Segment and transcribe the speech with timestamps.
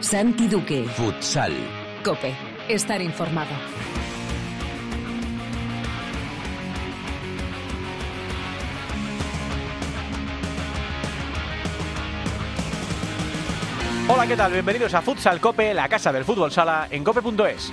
[0.00, 0.84] Santi Duque.
[0.84, 1.52] Futsal.
[2.04, 2.32] Cope.
[2.68, 3.50] Estar informado.
[14.08, 14.52] Hola, ¿qué tal?
[14.52, 17.72] Bienvenidos a Futsal Cope, la casa del fútbol sala en cope.es.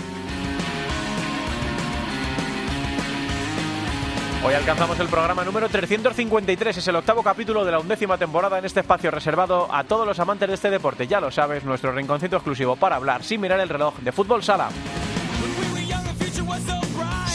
[4.46, 8.66] Hoy alcanzamos el programa número 353, es el octavo capítulo de la undécima temporada en
[8.66, 11.08] este espacio reservado a todos los amantes de este deporte.
[11.08, 14.70] Ya lo sabes, nuestro rinconcito exclusivo para hablar sin mirar el reloj de fútbol sala.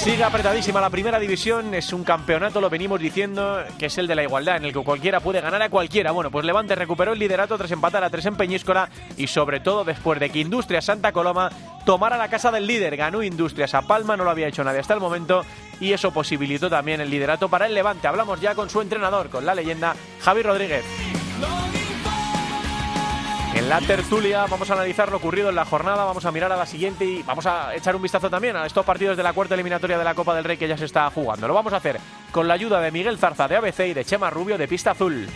[0.02, 4.14] Sigue apretadísima la primera división, es un campeonato, lo venimos diciendo, que es el de
[4.14, 6.10] la igualdad, en el que cualquiera puede ganar a cualquiera.
[6.12, 9.84] Bueno, pues Levante recuperó el liderato tras empatar a tres en Peñíscola y sobre todo
[9.84, 11.50] después de que Industrias Santa Coloma
[11.84, 12.96] tomara la casa del líder.
[12.96, 15.44] Ganó Industrias a Palma, no lo había hecho nadie hasta el momento
[15.80, 18.08] y eso posibilitó también el liderato para el Levante.
[18.08, 20.84] Hablamos ya con su entrenador, con la leyenda Javi Rodríguez.
[23.54, 26.56] En la tertulia vamos a analizar lo ocurrido en la jornada, vamos a mirar a
[26.56, 29.54] la siguiente y vamos a echar un vistazo también a estos partidos de la cuarta
[29.54, 31.48] eliminatoria de la Copa del Rey que ya se está jugando.
[31.48, 34.30] Lo vamos a hacer con la ayuda de Miguel Zarza de ABC y de Chema
[34.30, 35.28] Rubio de Pista Azul.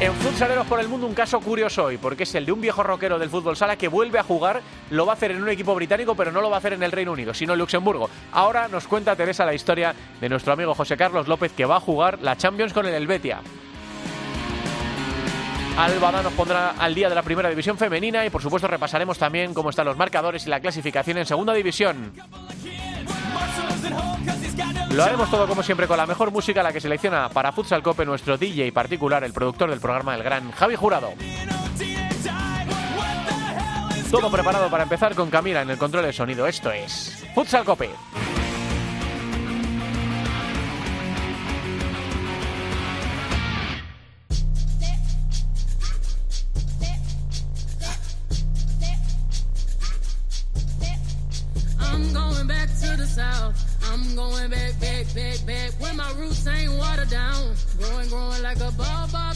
[0.00, 2.82] En Futsaleros por el Mundo un caso curioso hoy, porque es el de un viejo
[2.82, 4.60] rockero del fútbol sala que vuelve a jugar,
[4.90, 6.82] lo va a hacer en un equipo británico, pero no lo va a hacer en
[6.82, 8.10] el Reino Unido, sino en Luxemburgo.
[8.32, 11.80] Ahora nos cuenta Teresa la historia de nuestro amigo José Carlos López, que va a
[11.80, 13.42] jugar la Champions con el Helvetia.
[15.76, 19.54] Albada nos pondrá al día de la primera división femenina y por supuesto repasaremos también
[19.54, 22.12] cómo están los marcadores y la clasificación en segunda división.
[24.90, 28.04] Lo haremos todo como siempre con la mejor música, la que selecciona para Futsal Cope
[28.04, 31.12] nuestro DJ particular, el productor del programa, el gran Javi Jurado.
[34.10, 36.46] Todo preparado para empezar con Camila en el control de sonido.
[36.46, 37.88] Esto es Futsal Cope.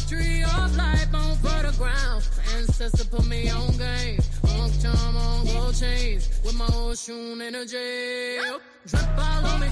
[0.08, 2.22] Tree of life on fertile ground.
[2.36, 4.25] My ancestor put me on game.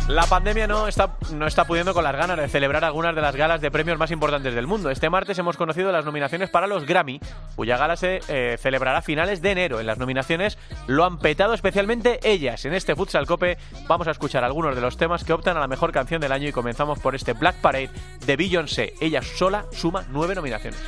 [0.08, 3.34] La pandemia no está, no está pudiendo con las ganas de celebrar algunas de las
[3.34, 4.90] galas de premios más importantes del mundo.
[4.90, 7.20] Este martes hemos conocido las nominaciones para los Grammy,
[7.56, 9.80] cuya gala se eh, celebrará a finales de enero.
[9.80, 12.64] En las nominaciones lo han petado especialmente ellas.
[12.64, 13.56] En este Futsal Cope
[13.86, 16.48] vamos a escuchar algunos de los temas que optan a la mejor canción del año
[16.48, 17.90] y comenzamos por este Black Parade
[18.26, 18.94] de Beyoncé.
[19.00, 20.78] Ella sola suma nueve nominaciones.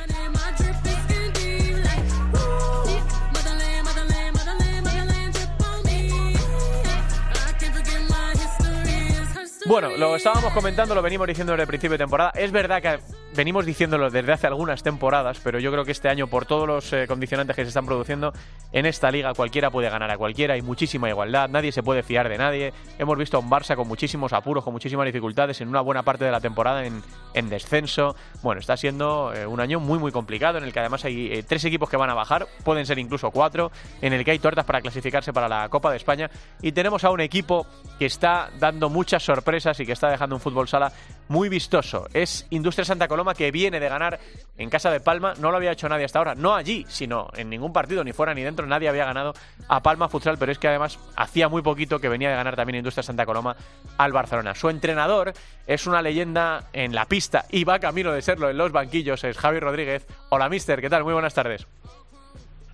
[9.67, 12.31] Bueno, lo estábamos comentando, lo venimos diciendo desde el principio de temporada.
[12.35, 12.99] Es verdad que
[13.35, 16.93] venimos diciéndolo desde hace algunas temporadas, pero yo creo que este año, por todos los
[16.93, 18.31] eh, condicionantes que se están produciendo,
[18.71, 22.29] en esta liga cualquiera puede ganar a cualquiera, hay muchísima igualdad, nadie se puede fiar
[22.29, 22.73] de nadie.
[22.97, 26.23] Hemos visto a un Barça con muchísimos apuros, con muchísimas dificultades en una buena parte
[26.23, 28.15] de la temporada en, en descenso.
[28.41, 31.43] Bueno, está siendo eh, un año muy, muy complicado, en el que además hay eh,
[31.43, 34.63] tres equipos que van a bajar, pueden ser incluso cuatro, en el que hay tortas
[34.63, 36.31] para clasificarse para la Copa de España.
[36.61, 37.67] Y tenemos a un equipo
[37.99, 40.91] que está dando muchas sorpresas y que está dejando un fútbol sala
[41.29, 42.07] muy vistoso.
[42.13, 44.19] Es Industria Santa Coloma que viene de ganar
[44.57, 45.33] en casa de Palma.
[45.39, 46.35] No lo había hecho nadie hasta ahora.
[46.35, 48.67] No allí, sino en ningún partido, ni fuera ni dentro.
[48.67, 49.33] Nadie había ganado
[49.67, 52.77] a Palma Futsal, pero es que además hacía muy poquito que venía de ganar también
[52.77, 53.55] Industria Santa Coloma
[53.97, 54.53] al Barcelona.
[54.53, 55.33] Su entrenador
[55.65, 59.23] es una leyenda en la pista y va camino de serlo en los banquillos.
[59.23, 60.05] Es Javi Rodríguez.
[60.29, 60.81] Hola, mister.
[60.81, 61.03] ¿Qué tal?
[61.03, 61.67] Muy buenas tardes.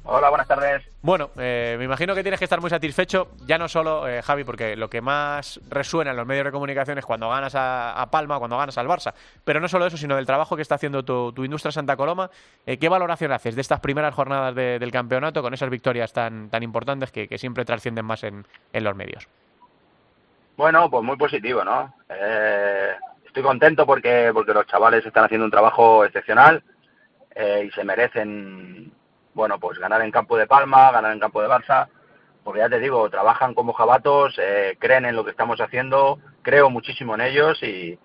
[0.05, 0.83] Hola, buenas tardes.
[1.01, 4.43] Bueno, eh, me imagino que tienes que estar muy satisfecho, ya no solo, eh, Javi,
[4.43, 8.11] porque lo que más resuena en los medios de comunicación es cuando ganas a, a
[8.11, 9.13] Palma, cuando ganas al Barça,
[9.45, 12.29] pero no solo eso, sino del trabajo que está haciendo tu, tu industria Santa Coloma.
[12.65, 16.49] Eh, ¿Qué valoración haces de estas primeras jornadas de- del campeonato con esas victorias tan,
[16.49, 19.25] tan importantes que, que siempre trascienden más en, en los medios?
[20.57, 21.93] Bueno, pues muy positivo, ¿no?
[22.09, 22.91] Eh,
[23.25, 26.61] estoy contento porque, porque los chavales están haciendo un trabajo excepcional
[27.35, 28.91] eh, y se merecen,
[29.33, 31.87] bueno, pues ganar en campo de Palma, ganar en campo de Barça,
[32.43, 36.69] porque ya te digo, trabajan como jabatos, eh, creen en lo que estamos haciendo, creo
[36.69, 37.97] muchísimo en ellos y,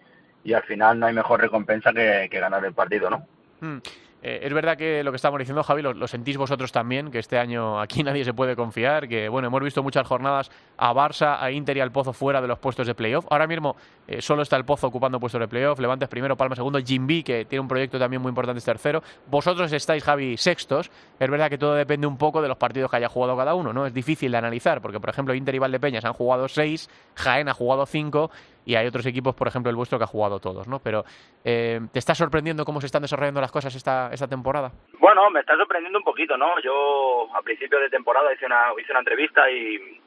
[0.44, 3.26] y al final no hay mejor recompensa que, que ganar el partido, ¿no?
[3.60, 3.78] Hmm.
[4.22, 7.38] Eh, es verdad que lo que estamos diciendo, Javi, lo, sentís vosotros también, que este
[7.38, 11.50] año aquí nadie se puede confiar, que bueno, hemos visto muchas jornadas a Barça, a
[11.50, 13.26] Inter y al Pozo fuera de los puestos de playoff.
[13.30, 13.76] Ahora mismo
[14.06, 17.44] eh, solo está el Pozo ocupando puestos de playoff, Levantes primero, Palma segundo, Jimby, que
[17.44, 19.02] tiene un proyecto también muy importante, es tercero.
[19.28, 20.90] Vosotros estáis, Javi, sextos.
[21.18, 23.72] Es verdad que todo depende un poco de los partidos que haya jugado cada uno,
[23.72, 23.86] ¿no?
[23.86, 27.54] Es difícil de analizar, porque por ejemplo Inter y Valdepeñas han jugado seis, Jaén ha
[27.54, 28.30] jugado cinco
[28.68, 30.78] y hay otros equipos, por ejemplo el vuestro, que ha jugado todos, ¿no?
[30.78, 31.02] Pero
[31.42, 34.72] eh, ¿te está sorprendiendo cómo se están desarrollando las cosas esta, esta temporada?
[34.98, 36.60] Bueno, me está sorprendiendo un poquito, ¿no?
[36.60, 39.98] Yo a principio de temporada hice una, hice una entrevista y,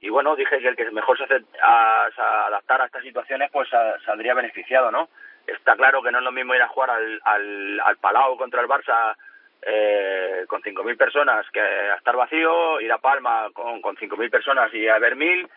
[0.00, 3.48] y bueno, dije que el que mejor se, hace a, a adaptar a estas situaciones
[3.52, 3.68] pues
[4.04, 5.08] saldría beneficiado, ¿no?
[5.46, 8.62] Está claro que no es lo mismo ir a jugar al, al, al Palau contra
[8.62, 9.14] el Barça
[9.62, 14.74] eh, con 5.000 personas que a estar vacío, ir a Palma con, con 5.000 personas
[14.74, 15.48] y a ver mil.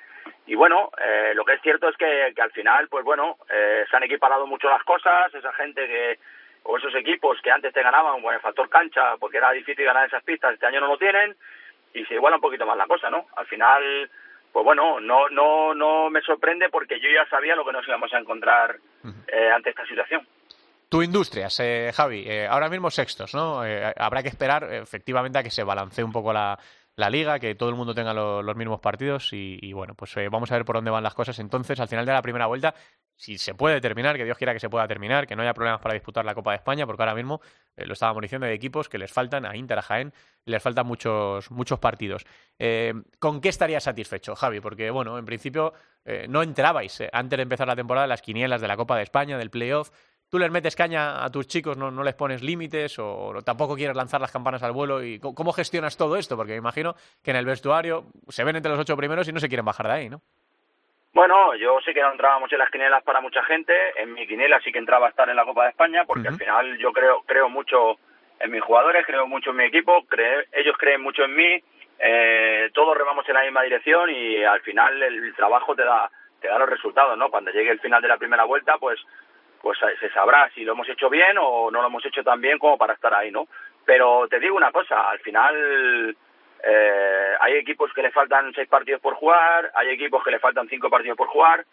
[0.46, 3.86] Y bueno, eh, lo que es cierto es que, que al final, pues bueno, eh,
[3.90, 6.20] se han equiparado mucho las cosas, esa gente que,
[6.64, 10.08] o esos equipos que antes te ganaban con el factor cancha, porque era difícil ganar
[10.08, 11.36] esas pistas, este año no lo tienen,
[11.94, 13.28] y se iguala un poquito más la cosa, ¿no?
[13.36, 14.10] Al final,
[14.52, 18.14] pues bueno, no, no, no me sorprende porque yo ya sabía lo que nos íbamos
[18.14, 18.78] a encontrar
[19.28, 20.28] eh, ante esta situación.
[20.94, 23.66] Tu Industrias, eh, Javi, eh, ahora mismo sextos, ¿no?
[23.66, 26.56] Eh, habrá que esperar efectivamente a que se balancee un poco la,
[26.96, 30.30] la liga, que todo el mundo tenga lo, los mismos partidos y, bueno, pues eh,
[30.30, 31.40] vamos a ver por dónde van las cosas.
[31.40, 32.76] Entonces, al final de la primera vuelta,
[33.16, 35.82] si se puede terminar, que Dios quiera que se pueda terminar, que no haya problemas
[35.82, 37.42] para disputar la Copa de España, porque ahora mismo
[37.76, 40.14] eh, lo estábamos diciendo, hay equipos que les faltan, a Inter, a Jaén,
[40.46, 42.26] les faltan muchos, muchos partidos.
[42.60, 44.60] Eh, ¿Con qué estarías satisfecho, Javi?
[44.60, 45.74] Porque, bueno, en principio
[46.28, 49.50] no entrabais antes de empezar la temporada las quinielas de la Copa de España, del
[49.50, 49.90] playoff.
[50.34, 53.96] ¿Tú les metes caña a tus chicos, no, no les pones límites o, tampoco quieres
[53.96, 55.04] lanzar las campanas al vuelo?
[55.04, 56.36] y ¿Cómo gestionas todo esto?
[56.36, 59.40] Porque me imagino que en el vestuario se ven entre los ocho primeros y no
[59.40, 60.22] se quieren bajar de ahí, ¿no?
[61.14, 63.76] Bueno, yo sé que no entrábamos en las quinielas para mucha gente.
[63.96, 66.38] En mi quiniela sí que entraba a estar en la Copa de España, porque al
[66.40, 68.00] final yo creo creo mucho
[68.40, 71.64] en mis jugadores, creo mucho en mi equipo, cree, ellos creen mucho en mí.
[72.00, 76.10] Eh, todos remamos en la misma dirección y al final el trabajo te da
[76.44, 77.30] te da los resultados, ¿no?
[77.30, 79.00] Cuando llegue el final de la primera vuelta, pues
[79.64, 82.60] pues se sabrá si lo hemos hecho bien o no lo hemos hecho tan bien
[82.60, 83.48] como para estar ahí, ¿no?
[83.86, 86.18] Pero te digo una cosa, al final
[86.62, 90.68] eh, hay equipos que le faltan seis partidos por jugar, hay equipos que le faltan
[90.68, 91.66] cinco partidos por jugar,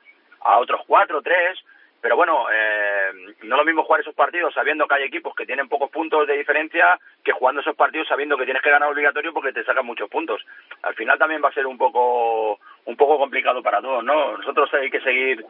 [0.42, 1.58] a otros cuatro, tres,
[2.00, 3.10] pero bueno, eh,
[3.42, 6.28] no es lo mismo jugar esos partidos sabiendo que hay equipos que tienen pocos puntos
[6.28, 9.84] de diferencia que jugando esos partidos sabiendo que tienes que ganar obligatorio porque te sacan
[9.84, 10.46] muchos puntos.
[10.82, 14.38] Al final también va a ser un poco un poco complicado para todos, ¿no?
[14.38, 15.44] Nosotros hay que seguir,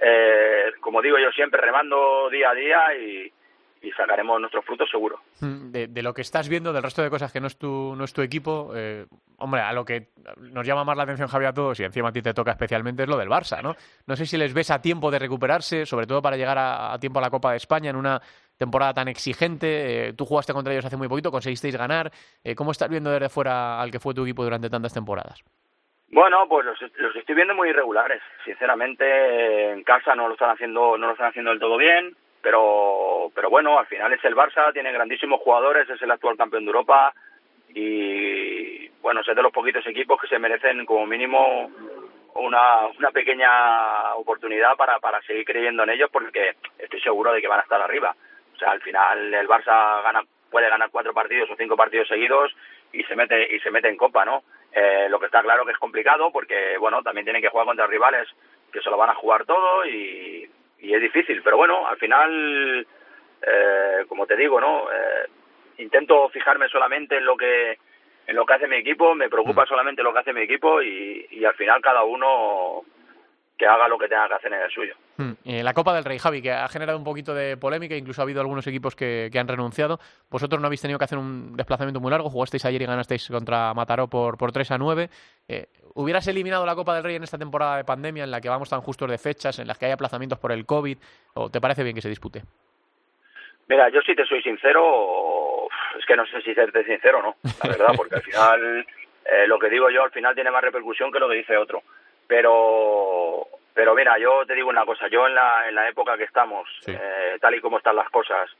[0.00, 3.32] eh, como digo yo siempre, remando día a día y,
[3.96, 5.18] sacaremos nuestros frutos seguro.
[5.40, 8.04] De, de, lo que estás viendo, del resto de cosas que no es tu, no
[8.04, 9.06] es tu equipo, eh,
[9.38, 12.12] hombre, a lo que nos llama más la atención, Javier, a todos, y encima a
[12.12, 13.74] ti te toca especialmente, es lo del Barça, ¿no?
[14.06, 16.98] No sé si les ves a tiempo de recuperarse, sobre todo para llegar a, a
[17.00, 18.22] tiempo a la Copa de España en una
[18.62, 20.08] temporada tan exigente.
[20.08, 22.12] Eh, tú jugaste contra ellos hace muy poquito, conseguisteis ganar.
[22.44, 25.42] Eh, ¿Cómo estás viendo desde fuera al que fue tu equipo durante tantas temporadas?
[26.12, 28.22] Bueno, pues los, los, estoy viendo muy irregulares.
[28.44, 33.30] Sinceramente, en casa no lo están haciendo, no lo están haciendo del todo bien pero
[33.34, 36.70] pero bueno, al final es el Barça, tiene grandísimos jugadores, es el actual campeón de
[36.70, 37.14] Europa
[37.74, 41.70] y bueno, es de los poquitos equipos que se merecen como mínimo
[42.34, 47.48] una, una pequeña oportunidad para, para seguir creyendo en ellos porque estoy seguro de que
[47.48, 48.14] van a estar arriba.
[48.54, 52.54] O sea, al final el Barça gana, puede ganar cuatro partidos o cinco partidos seguidos
[52.92, 54.42] y se mete y se mete en copa, ¿no?
[54.74, 57.86] Eh, lo que está claro que es complicado porque bueno, también tienen que jugar contra
[57.86, 58.26] rivales
[58.72, 60.48] que se lo van a jugar todo y
[60.82, 62.86] y es difícil, pero bueno, al final,
[63.40, 64.90] eh, como te digo, ¿no?
[64.92, 65.28] Eh,
[65.78, 67.78] intento fijarme solamente en lo que
[68.26, 71.26] en lo que hace mi equipo, me preocupa solamente lo que hace mi equipo y,
[71.30, 72.82] y al final cada uno
[73.62, 74.94] que haga lo que tenga que hacer en el suyo.
[75.18, 75.32] Hmm.
[75.44, 78.24] Eh, la Copa del Rey, Javi, que ha generado un poquito de polémica, incluso ha
[78.24, 80.00] habido algunos equipos que, que, han renunciado.
[80.28, 83.72] Vosotros no habéis tenido que hacer un desplazamiento muy largo, jugasteis ayer y ganasteis contra
[83.72, 85.08] Mataró por, por 3 a 9.
[85.46, 88.48] Eh, ¿Hubieras eliminado la Copa del Rey en esta temporada de pandemia en la que
[88.48, 90.98] vamos tan justos de fechas, en las que hay aplazamientos por el COVID?
[91.34, 92.42] ¿O te parece bien que se dispute?
[93.68, 95.68] Mira, yo si te soy sincero,
[96.00, 98.86] es que no sé si serte sincero o no, la verdad, porque al final
[99.24, 101.84] eh, lo que digo yo al final tiene más repercusión que lo que dice otro.
[102.26, 106.24] Pero pero mira, yo te digo una cosa, yo en la, en la época que
[106.24, 106.92] estamos, sí.
[106.92, 108.50] eh, tal y como están las cosas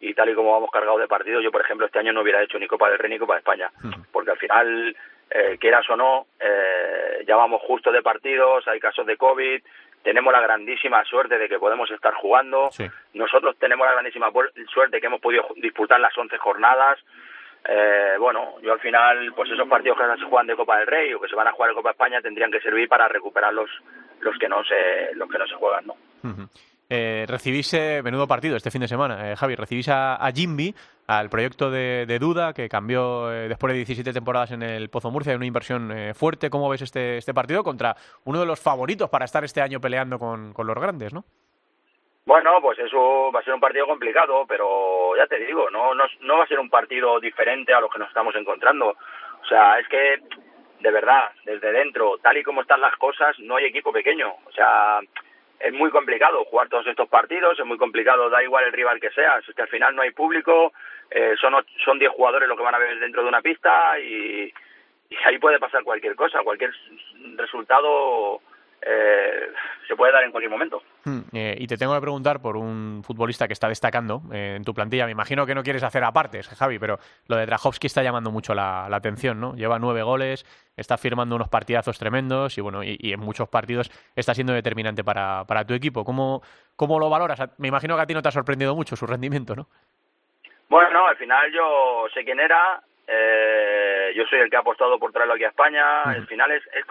[0.00, 2.42] y tal y como vamos cargados de partidos, yo por ejemplo este año no hubiera
[2.42, 4.06] hecho ni Copa del Rey ni Copa de España, uh -huh.
[4.12, 4.96] porque al final,
[5.30, 9.62] eh, quieras o no, eh, ya vamos justo de partidos, hay casos de COVID,
[10.02, 12.86] tenemos la grandísima suerte de que podemos estar jugando, sí.
[13.14, 14.30] nosotros tenemos la grandísima
[14.68, 16.98] suerte que hemos podido disputar las 11 jornadas,
[17.68, 21.12] eh, bueno, yo al final, pues esos partidos que se juegan de Copa del Rey
[21.14, 23.52] o que se van a jugar de Copa de España tendrían que servir para recuperar
[23.52, 23.68] los,
[24.20, 25.94] los que no se, los que no se juegan, ¿no?
[26.24, 26.48] Uh -huh.
[26.90, 29.54] eh, recibís eh, menudo partido este fin de semana, eh, Javi.
[29.54, 30.74] Recibís a, a Jimby,
[31.06, 35.10] al proyecto de, de Duda, que cambió eh, después de 17 temporadas en el Pozo
[35.10, 36.50] Murcia, una inversión eh, fuerte.
[36.50, 37.94] ¿Cómo ves este, este partido contra
[38.24, 41.24] uno de los favoritos para estar este año peleando con, con los grandes, no?
[42.24, 46.04] Bueno, pues eso va a ser un partido complicado, pero ya te digo, no, no,
[46.22, 48.88] no va a ser un partido diferente a lo que nos estamos encontrando.
[48.88, 50.20] O sea, es que,
[50.86, 54.32] de verdad, desde dentro, tal y como están las cosas, no hay equipo pequeño.
[54.44, 55.00] O sea,
[55.58, 59.10] es muy complicado jugar todos estos partidos, es muy complicado, da igual el rival que
[59.10, 60.72] sea, es que al final no hay público,
[61.10, 64.54] eh, son son 10 jugadores lo que van a ver dentro de una pista y,
[65.10, 66.72] y ahí puede pasar cualquier cosa, cualquier
[67.34, 68.40] resultado
[68.82, 69.52] eh,
[69.86, 70.82] se puede dar en cualquier momento.
[71.04, 74.64] Hmm, eh, y te tengo que preguntar por un futbolista que está destacando eh, en
[74.64, 75.06] tu plantilla.
[75.06, 78.54] Me imagino que no quieres hacer apartes, Javi, pero lo de Drahovski está llamando mucho
[78.54, 79.54] la, atención, ¿no?
[79.54, 80.44] Lleva nueve goles,
[80.76, 85.44] está firmando unos partidazos tremendos y bueno, y, en muchos partidos está siendo determinante para,
[85.44, 86.04] para tu equipo.
[86.04, 86.42] ¿Cómo,
[86.76, 87.40] ¿Cómo lo valoras?
[87.58, 89.66] Me imagino que a ti no te ha sorprendido mucho su rendimiento, ¿no?
[90.68, 92.82] Bueno, al final yo sé quién era,
[94.14, 96.02] yo soy el que ha apostado por traerlo aquí a España.
[96.02, 96.84] Al final es, es,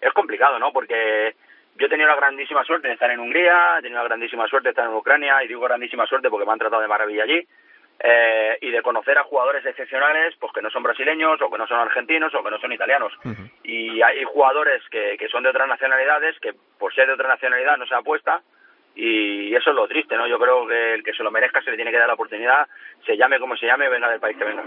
[0.00, 0.72] es complicado, ¿no?
[0.72, 1.34] Porque
[1.76, 4.68] yo he tenido la grandísima suerte de estar en Hungría, he tenido la grandísima suerte
[4.68, 7.46] de estar en Ucrania, y digo grandísima suerte porque me han tratado de maravilla allí,
[8.02, 11.66] eh, y de conocer a jugadores excepcionales, pues que no son brasileños, o que no
[11.66, 13.12] son argentinos, o que no son italianos.
[13.62, 17.76] Y hay jugadores que, que son de otras nacionalidades, que por ser de otra nacionalidad
[17.76, 18.42] no se apuesta,
[18.94, 20.26] y eso es lo triste, ¿no?
[20.26, 22.66] Yo creo que el que se lo merezca se le tiene que dar la oportunidad,
[23.06, 24.64] se llame como se llame, venga del país que venga.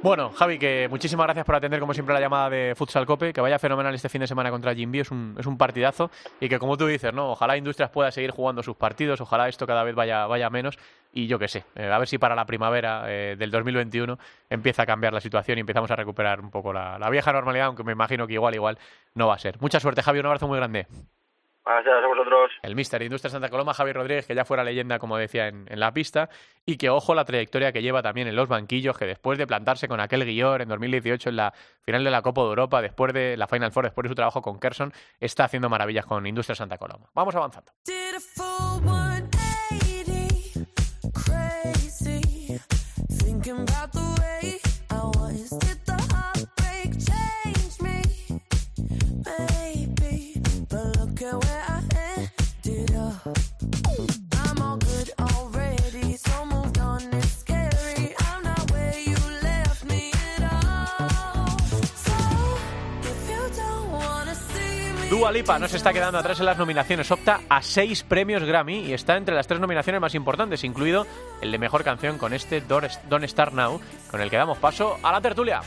[0.00, 3.40] Bueno, Javi, que muchísimas gracias por atender como siempre la llamada de Futsal Cope, que
[3.40, 6.58] vaya fenomenal este fin de semana contra Jimby, es un, es un partidazo y que
[6.58, 7.32] como tú dices, ¿no?
[7.32, 10.78] Ojalá Industrias pueda seguir jugando sus partidos, ojalá esto cada vez vaya, vaya menos
[11.12, 14.18] y yo qué sé, eh, a ver si para la primavera eh, del 2021
[14.50, 17.66] empieza a cambiar la situación y empezamos a recuperar un poco la, la vieja normalidad,
[17.66, 18.78] aunque me imagino que igual, igual
[19.14, 19.56] no va a ser.
[19.60, 20.86] Mucha suerte, Javi, un abrazo muy grande.
[21.68, 22.50] Gracias a vosotros.
[22.62, 25.92] El Mister Industria Santa Coloma, Javier Rodríguez, que ya fuera leyenda, como decía, en, la
[25.92, 26.30] pista,
[26.64, 29.86] y que ojo la trayectoria que lleva también en los banquillos, que después de plantarse
[29.86, 33.36] con aquel guion en 2018 en la final de la Copa de Europa, después de
[33.36, 36.78] la Final Four, después de su trabajo con Kerson, está haciendo maravillas con Industria Santa
[36.78, 37.10] Coloma.
[37.12, 37.70] Vamos avanzando.
[65.10, 68.80] Dua Lipa no se está quedando atrás en las nominaciones, opta a seis premios Grammy
[68.80, 71.06] y está entre las tres nominaciones más importantes, incluido
[71.40, 75.10] el de mejor canción con este Don't Start Now, con el que damos paso a
[75.10, 75.62] la tertulia.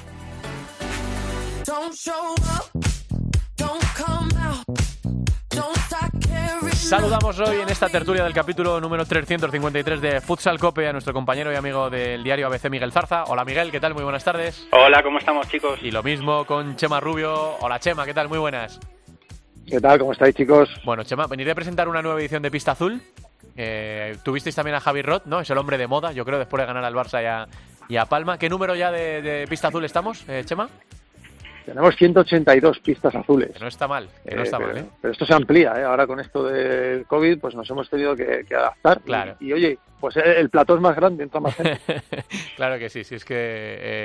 [6.73, 11.51] Saludamos hoy en esta tertulia del capítulo número 353 de Futsal Cope a nuestro compañero
[11.51, 13.23] y amigo del diario ABC Miguel Zarza.
[13.23, 13.95] Hola Miguel, ¿qué tal?
[13.95, 14.67] Muy buenas tardes.
[14.71, 15.79] Hola, ¿cómo estamos chicos?
[15.81, 17.55] Y lo mismo con Chema Rubio.
[17.61, 18.27] Hola Chema, ¿qué tal?
[18.29, 18.79] Muy buenas.
[19.71, 19.99] ¿Qué tal?
[19.99, 20.69] ¿Cómo estáis, chicos?
[20.83, 23.01] Bueno, Chema, veniré a presentar una nueva edición de Pista Azul.
[23.55, 25.39] Eh, tuvisteis también a Javi Roth, ¿no?
[25.39, 27.47] Es el hombre de moda, yo creo, después de ganar al Barça
[27.87, 28.37] y a, Palma.
[28.37, 30.67] ¿Qué número ya de, Pista Azul estamos, eh, Chema?
[31.65, 33.61] Tenemos 182 pistas azules.
[33.61, 34.89] no está mal, no está eh, pero, mal, ¿eh?
[35.01, 35.85] Pero esto se amplía, ¿eh?
[35.85, 38.99] Ahora con esto del COVID, pues nos hemos tenido que, adaptar.
[39.03, 39.37] Claro.
[39.39, 41.79] y, oye, pues el plató es más grande, entra más gente.
[42.57, 43.35] claro que sí, sí, es que,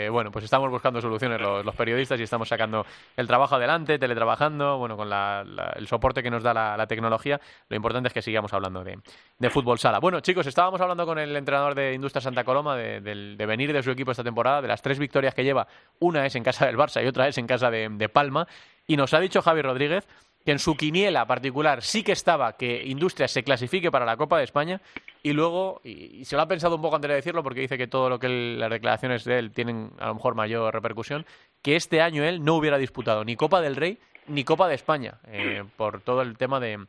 [0.04, 2.84] eh, bueno, pues estamos buscando soluciones los, periodistas y estamos sacando
[3.16, 7.40] el trabajo adelante, teletrabajando, bueno, con el soporte que nos da la, tecnología.
[7.68, 9.98] Lo importante es que sigamos hablando de, fútbol sala.
[9.98, 13.90] Bueno, chicos, estábamos hablando con el entrenador de Industria Santa Coloma de, venir de su
[13.90, 15.66] equipo esta temporada, de las tres victorias que lleva.
[15.98, 18.46] Una es en casa del Barça y otra es en casa de, de Palma.
[18.86, 20.06] Y nos ha dicho Javi Rodríguez
[20.46, 24.38] que en su quiniela particular sí que estaba que Industria se clasifique para la Copa
[24.38, 24.80] de España
[25.23, 27.87] y luego, y, se lo ha pensado un poco antes de decirlo porque dice que
[27.87, 31.26] todo lo que las declaraciones de él tienen a lo mejor mayor repercusión,
[31.62, 35.18] que este año él no hubiera disputado ni Copa del Rey ni Copa de España
[35.26, 36.87] eh, por todo el tema de,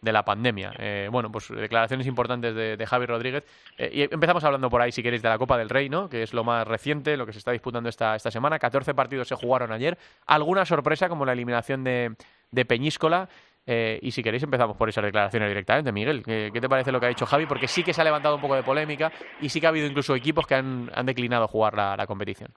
[0.00, 0.72] de la pandemia.
[0.78, 3.44] Eh, bueno, pues declaraciones importantes de, Javi Rodríguez.
[3.76, 6.08] Eh, y empezamos hablando por ahí, si queréis, de la Copa del Rey, ¿no?
[6.08, 8.58] Que es lo más reciente, lo que se está disputando esta, esta semana.
[8.58, 9.98] 14 partidos se jugaron ayer.
[10.26, 12.14] Alguna sorpresa, como la eliminación de,
[12.50, 13.28] de Peñíscola.
[13.66, 16.22] Eh, y si queréis empezamos por esas declaraciones directamente, Miguel.
[16.24, 17.46] ¿qué, te parece lo que ha dicho Javi?
[17.46, 19.86] Porque sí que se ha levantado un poco de polémica y sí que ha habido
[19.86, 22.50] incluso equipos que han, han declinado jugar la competición.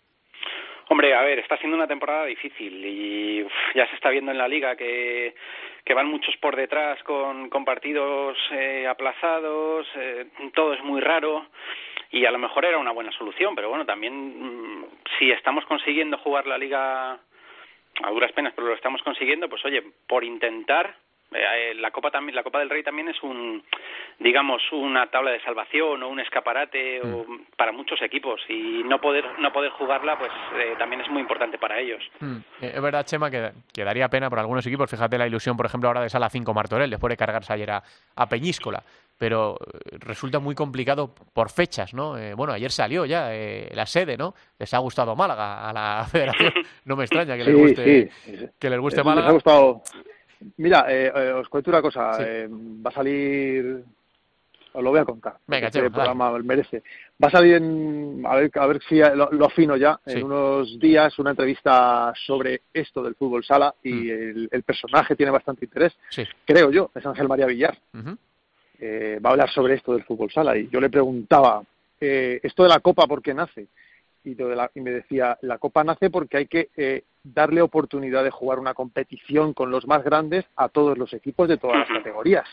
[0.90, 3.44] Hombre, a ver, está siendo una temporada difícil y
[3.74, 5.34] ya se está viendo en la liga que,
[5.86, 11.48] que van muchos por detrás con, con partidos eh, aplazados, eh, todo es muy raro
[12.12, 14.86] y a lo mejor era una buena solución, pero bueno, también mm,
[15.18, 17.18] si estamos consiguiendo jugar la liga
[18.02, 20.96] a duras penas, pero lo estamos consiguiendo, pues oye, por intentar
[21.36, 23.64] eh, la Copa también, la Copa del Rey también es un,
[24.20, 27.56] digamos, una tabla de salvación o un escaparate mm.
[27.58, 31.58] para muchos equipos y no poder no poder jugarla, pues eh, también es muy importante
[31.58, 32.04] para ellos.
[32.20, 32.38] Mm.
[32.62, 33.52] Eh, es verdad, Chema, que,
[33.84, 34.90] daría pena por algunos equipos.
[34.90, 37.84] Fíjate la ilusión, por ejemplo, ahora de Sala 5 Martorell, después de cargarse ayer a,
[38.30, 38.84] Peñíscola
[39.18, 39.58] pero
[40.00, 42.16] resulta muy complicado por fechas, ¿no?
[42.36, 43.30] bueno, ayer salió ya
[43.74, 44.34] la sede, ¿no?
[44.60, 46.52] Les ha gustado Málaga a la Federación,
[46.86, 48.12] no me extraña que les guste,
[48.60, 49.28] que les guste Málaga.
[49.28, 49.82] Les ha gustado
[50.58, 52.14] Mira, eh, eh, os cuento una cosa.
[52.16, 52.24] Sí.
[52.26, 53.82] eh, va a salir.
[54.74, 55.38] Os lo voy a contar.
[55.48, 56.84] Venga, este programa merece.
[57.24, 58.22] Va a salir en.
[58.28, 59.98] A ver, a ver si lo, lo afino ya.
[60.06, 63.74] En unos días, una entrevista sobre esto del fútbol sala.
[63.84, 64.10] Y Mm.
[64.10, 65.94] el, el personaje tiene bastante interés.
[66.46, 66.92] Creo yo.
[66.94, 67.78] Es Ángel María Villar.
[67.94, 68.18] Ujú.
[68.86, 70.58] Eh, va a hablar sobre esto del fútbol sala.
[70.58, 71.64] Y yo le preguntaba
[72.02, 73.68] eh, esto de la copa por qué nace
[74.26, 77.62] y, lo de la- y me decía la copa nace porque hay que eh, darle
[77.62, 81.78] oportunidad de jugar una competición con los más grandes a todos los equipos de todas
[81.80, 82.46] las categorías.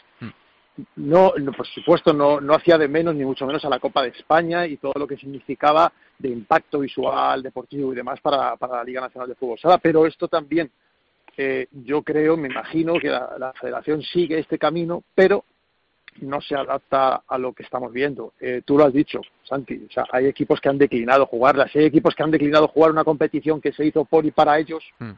[0.96, 4.02] No, no, por supuesto no, no hacía de menos ni mucho menos a la Copa
[4.02, 8.76] de España y todo lo que significaba de impacto visual, deportivo y demás para, para
[8.76, 10.70] la Liga Nacional de Fútbol Sala, pero esto también
[11.36, 15.44] eh, yo creo, me imagino que la, la federación sigue este camino, pero
[16.20, 18.32] no se adapta a lo que estamos viendo.
[18.40, 21.84] Eh, tú lo has dicho, Santi, o sea, hay equipos que han declinado jugarlas, hay
[21.84, 25.12] equipos que han declinado jugar una competición que se hizo por y para ellos, Mm.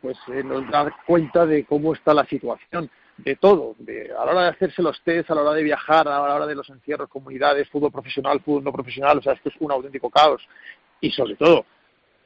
[0.00, 4.32] pues eh, nos da cuenta de cómo está la situación, de todo, de, a la
[4.32, 6.68] hora de hacerse los test, a la hora de viajar, a la hora de los
[6.68, 10.46] encierros, comunidades, fútbol profesional, fútbol no profesional, o sea, esto es un auténtico caos.
[11.00, 11.64] Y sobre todo,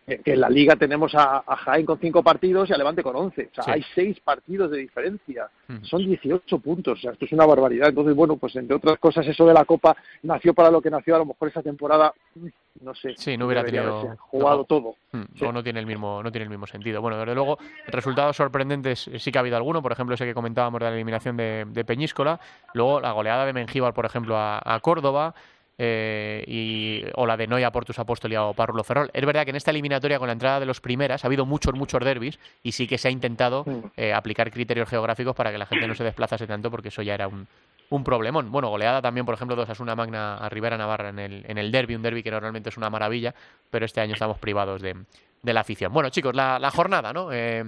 [0.07, 3.15] que en la liga tenemos a, a Jaén con cinco partidos y a Levante con
[3.15, 3.49] once.
[3.53, 3.71] O sea, Sí.
[3.73, 5.49] hay seis partidos de diferencia.
[5.69, 5.85] Mm.
[5.85, 6.99] Son 18 puntos.
[6.99, 7.89] O sea, esto es una barbaridad.
[7.91, 11.15] Entonces, bueno, pues entre otras cosas, eso de la Copa nació para lo que nació.
[11.15, 12.47] A lo mejor esa temporada, mm,
[12.83, 13.15] no sé.
[13.17, 14.65] Sí, no hubiera tenido- jugado no.
[14.65, 14.95] todo.
[15.13, 15.45] Mm, Sí.
[15.45, 17.01] O no tiene el mismo no tiene el mismo sentido.
[17.01, 19.81] Bueno, desde luego, resultados sorprendentes eh, sí que ha habido alguno.
[19.83, 22.41] Por ejemplo, ese que comentábamos de la eliminación de, de Peñíscola.
[22.75, 25.35] Luego, la goleada de Mengíbar, por ejemplo, a, a Córdoba.
[25.83, 29.11] Eh, y, o la de Noia Portus Apóstoli o Parrulo Ferrol.
[29.15, 31.73] Es verdad que en esta eliminatoria, con la entrada de los primeras, ha habido muchos,
[31.75, 33.65] muchos derbis y sí que se ha intentado
[33.97, 37.15] eh, aplicar criterios geográficos para que la gente no se desplazase tanto, porque eso ya
[37.15, 37.47] era un,
[37.89, 38.53] un problemón.
[38.53, 41.73] Bueno, goleada también, por ejemplo, de Osasuna Magna a Rivera Navarra en el, en el
[41.73, 43.35] derby, un derby que normalmente es una maravilla,
[43.71, 44.95] pero este año estamos privados de,
[45.43, 45.93] de la afición.
[45.93, 47.33] Bueno, chicos, la, la jornada, ¿no?
[47.33, 47.65] Eh,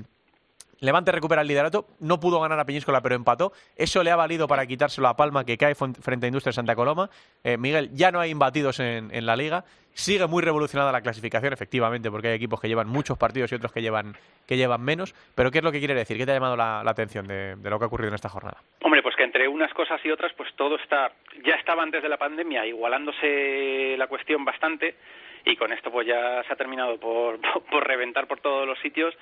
[0.83, 3.53] Levante recupera el liderato, no pudo ganar a Peñíscola, pero empató.
[3.77, 7.09] Eso le ha valido para quitárselo a Palma, que cae frente a Industria Santa Coloma.
[7.45, 9.63] Eh, Miguel, ya no hay imbatidos en, la liga.
[9.93, 13.71] Sigue muy revolucionada la clasificación, efectivamente, porque hay equipos que llevan muchos partidos y otros
[13.71, 15.15] que llevan, que llevan menos.
[15.37, 16.17] Pero ¿qué es lo que quiere decir?
[16.17, 18.57] ¿Qué te ha llamado la, atención de, de lo que ha ocurrido en esta jornada?
[18.83, 21.13] Hombre, pues que entre unas cosas y otras, pues todo está,
[21.45, 24.97] ya estaba antes de la pandemia igualándose la cuestión bastante
[25.45, 27.39] y con esto pues ya se ha terminado por,
[27.71, 29.15] por reventar por todos los sitios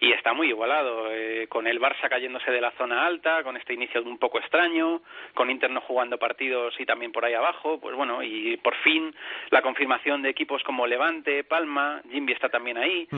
[0.00, 3.74] y está muy igualado, eh, con el Barça cayéndose de la zona alta, con este
[3.74, 5.02] inicio un poco extraño,
[5.34, 9.14] con Inter no jugando partidos y también por ahí abajo, pues bueno, y por fin
[9.50, 13.08] la confirmación de equipos como Levante, Palma, Jimby está también ahí,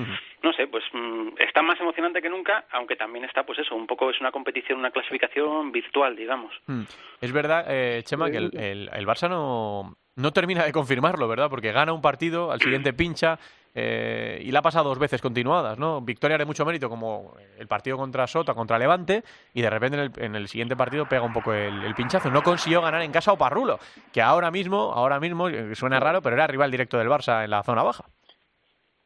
[0.43, 3.87] no sé, pues mm, está más emocionante que nunca, aunque también está, pues eso, un
[3.87, 6.55] poco es una competición, una clasificación virtual, digamos.
[6.66, 6.83] Mm.
[7.21, 11.51] Es verdad, eh, Chema, que el, el- el Barça no, no termina de confirmarlo, ¿verdad?
[11.51, 13.38] Porque gana un partido, al siguiente pincha
[13.74, 16.00] eh, y la ha pasado dos veces continuadas, ¿no?
[16.00, 19.22] Victoria de mucho mérito como el partido contra Sota, contra Levante
[19.54, 22.30] y de repente en el, en el siguiente partido pega un poco el, pinchazo.
[22.30, 23.78] No consiguió ganar en casa o Parrulo,
[24.12, 27.50] que ahora mismo, ahora mismo, eh, suena raro, pero era rival directo del Barça en
[27.50, 28.04] la zona baja.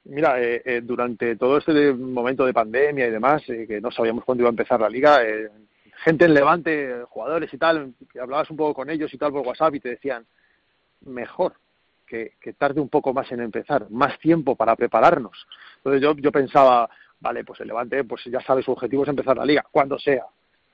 [0.05, 4.24] Mira, eh, eh, durante todo este momento de pandemia y demás, eh, que no sabíamos
[4.24, 5.20] cuándo iba a empezar la liga,
[6.05, 9.77] gente en Levante, jugadores y tal, hablabas un poco con ellos y tal por WhatsApp
[9.77, 10.27] y te decían,
[11.07, 11.55] mejor
[12.14, 15.46] que, que tarde un poco más en empezar, más tiempo para prepararnos.
[15.79, 19.37] Entonces yo, yo pensaba, vale, pues el Levante pues ya sabe su objetivo es empezar
[19.37, 20.24] la liga, cuando sea.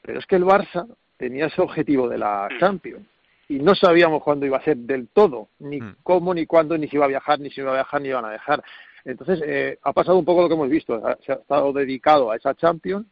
[0.02, 3.06] Pero es que el Barça tenía ese objetivo de la Champions
[3.48, 5.96] y no sabíamos cuándo iba a ser del todo, ni Mm.
[6.02, 8.24] cómo, ni cuándo, ni si iba a viajar, ni si iba a viajar, ni iban
[8.24, 8.62] a dejar.
[9.04, 11.00] Entonces, eh, ha pasado un poco lo que hemos visto.
[11.24, 13.06] Se ha estado dedicado a esa Champions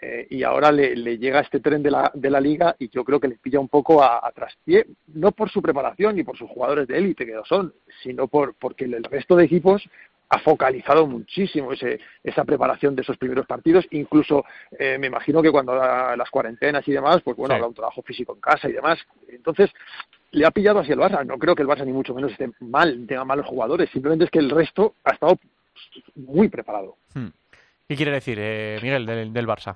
[0.00, 3.04] eh, y ahora le, le llega este tren de la, de la liga y yo
[3.04, 6.36] creo que le pilla un poco a, a traspié, no por su preparación ni por
[6.36, 9.82] sus jugadores de élite que lo son, sino por porque el resto de equipos
[10.30, 14.44] ha focalizado muchísimo ese, esa preparación de esos primeros partidos, incluso
[14.78, 17.56] eh, me imagino que cuando las cuarentenas y demás, pues bueno, Sí.
[17.56, 18.98] habrá un trabajo físico en casa y demás.
[19.28, 19.70] Entonces,
[20.32, 21.24] le ha pillado así el Barça.
[21.24, 24.30] No creo que el Barça ni mucho menos esté mal, tenga malos jugadores, simplemente es
[24.30, 25.38] que el resto ha estado
[26.14, 26.96] muy preparado.
[27.14, 27.28] Hmm.
[27.88, 29.74] ¿Qué quiere decir, eh, Miguel, del, del Barça?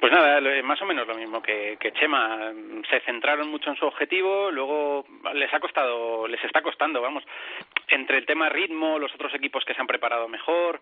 [0.00, 2.50] Pues nada, lo- más o menos lo mismo que, que Chema.
[2.90, 7.22] Se centraron mucho en su objetivo, luego les ha costado, les está costando, vamos,
[7.86, 10.80] entre el tema ritmo, los otros equipos que se han preparado mejor.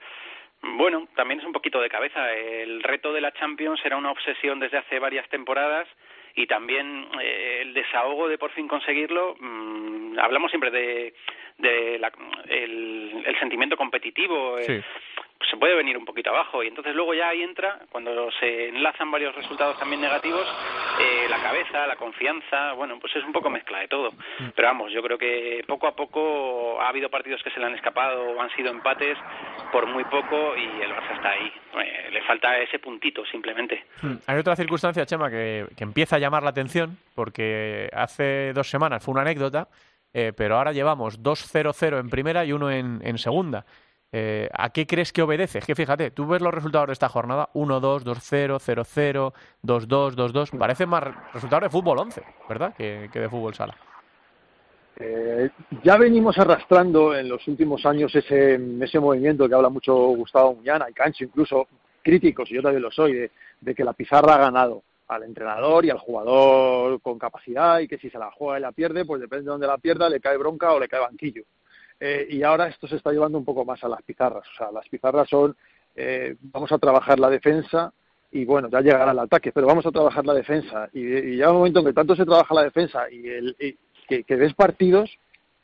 [0.62, 2.32] Bueno, también es un poquito de cabeza.
[2.32, 5.86] El reto de la Champions era una obsesión desde hace varias temporadas
[6.34, 9.36] y también eh, el desahogo de por fin conseguirlo.
[9.38, 11.12] mm, hablamos siempre de,
[11.58, 12.10] de la-
[12.48, 14.72] el, el sentimiento competitivo, eh, Sí.
[14.72, 15.17] pues
[15.48, 16.62] se puede venir un poquito abajo.
[16.62, 20.46] Y entonces luego ya ahí entra, cuando se enlazan varios resultados también negativos,
[21.00, 24.12] eh, la cabeza, la confianza, bueno, pues es un poco mezcla de todo.
[24.12, 24.48] Mm.
[24.54, 27.74] Pero vamos, yo creo que poco a poco ha habido partidos que se le han
[27.74, 29.16] escapado o han sido empates
[29.70, 31.52] por muy poco y el Barça está ahí.
[31.80, 33.84] Eh, le falta ese puntito simplemente.
[34.02, 34.16] Hmm.
[34.26, 39.04] Hay otra circunstancia, Chema, que, que empieza a llamar la atención, porque hace dos semanas
[39.04, 39.68] fue una anécdota,
[40.12, 43.64] eh, pero ahora llevamos 2-0-0 en primera y uno en, en segunda.
[44.10, 45.58] Eh, ¿A qué crees que obedece?
[45.58, 50.58] Es que fíjate, tú ves los resultados de esta jornada, 1-2, 2-0, 0-0, 2-2, 2-2,
[50.58, 52.74] parecen más resultados de fútbol 11, ¿verdad?
[52.74, 53.76] Que, que de fútbol sala.
[55.00, 55.50] Eh,
[55.84, 60.86] ya venimos arrastrando en los últimos años ese, ese movimiento que habla mucho Gustavo Muñana
[60.90, 61.68] y Cancho, incluso
[62.02, 65.84] críticos, y yo también lo soy, de, de que la pizarra ha ganado al entrenador
[65.84, 69.20] y al jugador con capacidad y que si se la juega y la pierde, pues
[69.20, 71.44] depende de dónde la pierda, le cae bronca o le cae banquillo.
[72.00, 74.44] Eh, y ahora esto se está llevando un poco más a las pizarras.
[74.54, 75.56] O sea, las pizarras son,
[75.96, 77.92] eh, vamos a trabajar la defensa
[78.30, 80.88] y bueno, ya llegará el ataque, pero vamos a trabajar la defensa.
[80.92, 83.76] Y, y llega un momento en que tanto se trabaja la defensa y, el, y
[84.08, 85.10] que, que ves partidos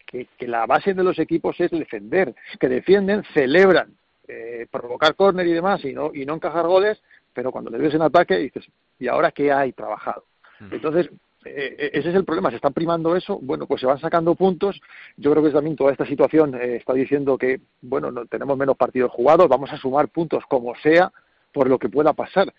[0.06, 3.94] que, que la base de los equipos es defender, que defienden, celebran,
[4.26, 7.02] eh, provocar córner y demás y no, y no encajar goles,
[7.34, 8.64] pero cuando les ves en ataque dices,
[8.98, 10.24] ¿y ahora qué hay trabajado?
[10.70, 11.10] Entonces, eh,
[11.44, 14.80] ese es el problema, se están primando eso, bueno, pues se van sacando puntos.
[15.16, 18.76] Yo creo que también toda esta situación eh, está diciendo que, bueno, no, tenemos menos
[18.76, 21.12] partidos jugados, vamos a sumar puntos como sea
[21.52, 22.52] por lo que pueda pasar.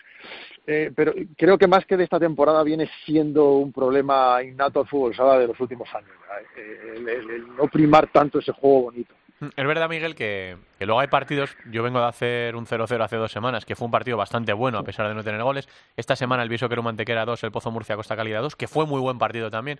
[0.66, 4.88] Eh, pero creo que más que de esta temporada viene siendo un problema innato al
[4.88, 6.10] fútbol sala de los últimos años,
[6.56, 9.14] eh, el no primar tanto ese juego bonito.
[9.40, 11.56] Es verdad, Miguel, que, que luego hay partidos.
[11.70, 14.78] Yo vengo de hacer un 0-0 hace dos semanas, que fue un partido bastante bueno
[14.78, 15.68] a pesar de no tener goles.
[15.96, 18.86] Esta semana el Viso Quero Mantequera 2, el Pozo Murcia Costa Calidad 2, que fue
[18.86, 19.78] muy buen partido también.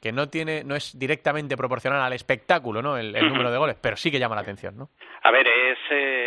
[0.00, 2.96] Que no tiene, no es directamente proporcional al espectáculo, ¿no?
[2.96, 4.88] El, el número de goles, pero sí que llama la atención, ¿no?
[5.22, 6.19] A ver, es eh,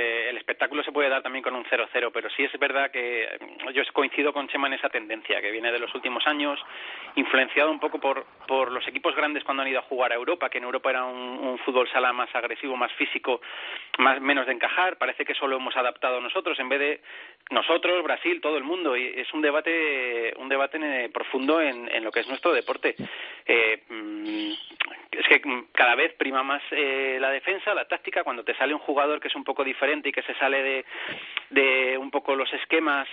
[0.53, 3.81] espectáculo se puede dar también con un 0-0, pero sí es verdad que mm, yo
[3.91, 6.59] coincido con Chema en esa tendencia que viene de los últimos años,
[7.15, 10.49] influenciado un poco por, por los equipos grandes cuando han ido a jugar a Europa,
[10.49, 13.41] que en Europa era un, fútbol sala más agresivo, más físico,
[13.97, 14.97] más menos de encajar.
[14.97, 17.01] Parece que solo hemos adaptado nosotros en vez de
[17.51, 18.97] nosotros, Brasil, todo el mundo.
[18.97, 22.95] Y es un debate, un debate eh, profundo en, en lo que es nuestro deporte.
[23.45, 24.51] Eh, mm,
[25.11, 25.41] es que
[25.73, 28.23] cada vez prima más eh, la defensa, la táctica.
[28.23, 30.85] Cuando te sale un jugador que es un poco diferente y que se sale de,
[31.51, 33.07] de un poco los esquemas,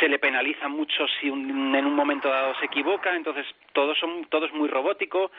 [0.00, 3.14] se le penaliza mucho si un- en un momento dado se equivoca.
[3.14, 5.30] Entonces todo son todo es muy robótico.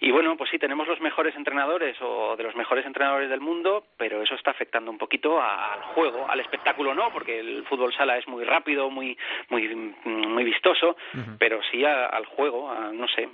[0.00, 3.84] Y bueno, pues sí, tenemos los mejores entrenadores o de los mejores entrenadores del mundo,
[3.96, 8.18] pero eso está afectando un poquito al juego, al espectáculo no, porque el fútbol sala
[8.18, 9.16] es muy rápido, muy
[9.48, 10.96] muy muy vistoso,
[11.38, 13.26] pero sí a- al juego, a- no sé.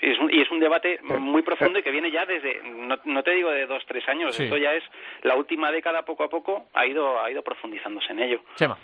[0.00, 3.22] Es un- y es un debate muy profundo y que viene ya desde, no, no
[3.24, 4.44] te digo de dos, tres años, Sí.
[4.44, 4.84] esto ya es
[5.22, 8.40] la última década poco a poco ha ido ha ido profundizándose en ello.
[8.54, 8.78] Chema.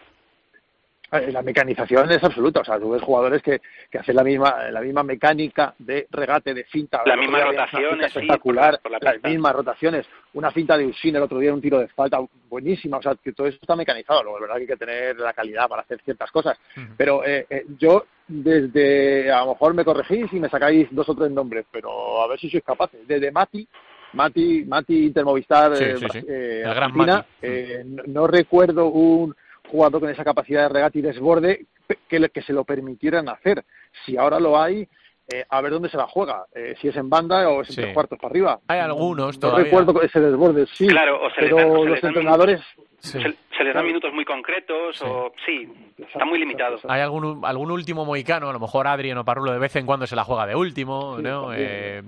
[1.13, 4.71] Eh, La mecanización es absoluta, o sea, tú ves jugadores que, que hacen la misma
[4.71, 6.65] la misma mecánica de regate, de
[7.05, 10.87] una rotaciones, finta sí, espectacular, por la- por la las mismas rotaciones, una finta de
[10.87, 13.77] Usin el otro día, un tiro de falta buenísima, o sea, que todo eso está
[13.77, 16.59] mecanizado, luego es verdad que hay que tener la calidad para hacer ciertas cosas,
[16.97, 21.15] pero eh, eh, yo desde, a lo mejor me corregís y me sacáis dos o
[21.15, 23.67] tres nombres, pero a ver si sois capaces, desde Mati,
[24.15, 26.19] Mati, Mati Intermovistar, Sí, eh, sí, sí.
[26.29, 27.27] eh, El gran Mati.
[27.43, 29.35] eh, no, no recuerdo un
[29.73, 31.67] jugador con esa capacidad de regate y desborde
[32.09, 33.65] que, le- que se lo permitieran hacer.
[34.05, 34.87] Si ahora lo hay,
[35.33, 37.75] eh, a ver dónde se la juega, eh, si es en banda o es en
[37.77, 37.81] Sí.
[37.83, 38.61] tres cuartos para arriba.
[38.69, 39.65] Hay algunos No todavía.
[39.65, 42.61] recuerdo ese desborde, sí, Claro, o se les pero o se los les entrenadores...
[42.99, 43.19] Sí.
[43.21, 45.05] Se, se les dan minutos muy concretos Sí.
[45.09, 46.79] o sí, está muy limitado.
[46.89, 50.07] Hay algún, algún último moicano, a lo mejor Adrien o Parrulo de vez en cuando
[50.07, 51.53] se la juega de último, Sí, ¿no?
[51.53, 52.03] Eh,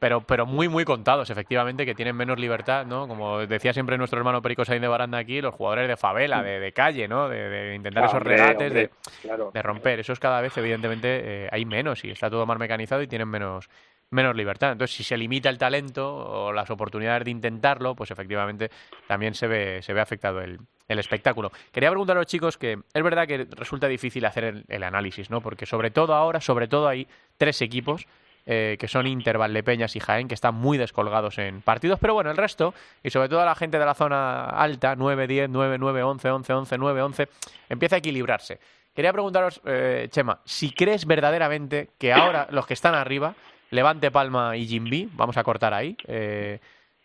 [0.00, 3.06] pero, pero muy, muy contados, efectivamente, que tienen menos libertad, ¿no?
[3.06, 6.58] Como decía siempre nuestro hermano Perico Sainz de Baranda aquí, los jugadores de favela, de,
[6.58, 7.28] de calle, ¿no?
[7.28, 8.90] De, de intentar esos hombre, regates, hombre, de,
[9.22, 9.50] claro.
[9.52, 10.00] de romper.
[10.00, 13.28] Eso es cada vez, evidentemente, eh, hay menos y está todo más mecanizado y tienen
[13.28, 13.68] menos,
[14.10, 14.72] menos libertad.
[14.72, 18.70] Entonces, si se limita el talento o las oportunidades de intentarlo, pues efectivamente
[19.06, 20.58] también se ve, se ve afectado el,
[20.88, 21.52] el espectáculo.
[21.72, 25.28] Quería preguntar a los chicos que es verdad que resulta difícil hacer el, el análisis,
[25.28, 25.42] ¿no?
[25.42, 28.06] Porque sobre todo ahora, sobre todo hay tres equipos
[28.46, 32.30] eh, que son Inter, Valdepeñas y Jaén, que están muy descolgados en partidos, pero bueno,
[32.30, 36.02] el resto, y sobre todo la gente de la zona alta, 9, 10, 9, 9,
[36.02, 37.28] 11, 11, 11, 9, 11,
[37.68, 38.58] empieza a equilibrarse.
[38.94, 43.34] Quería preguntaros, eh, Chema, si crees verdaderamente que ahora los que están arriba,
[43.70, 46.58] Levante, Palma y Jimby, vamos a cortar ahí, eh,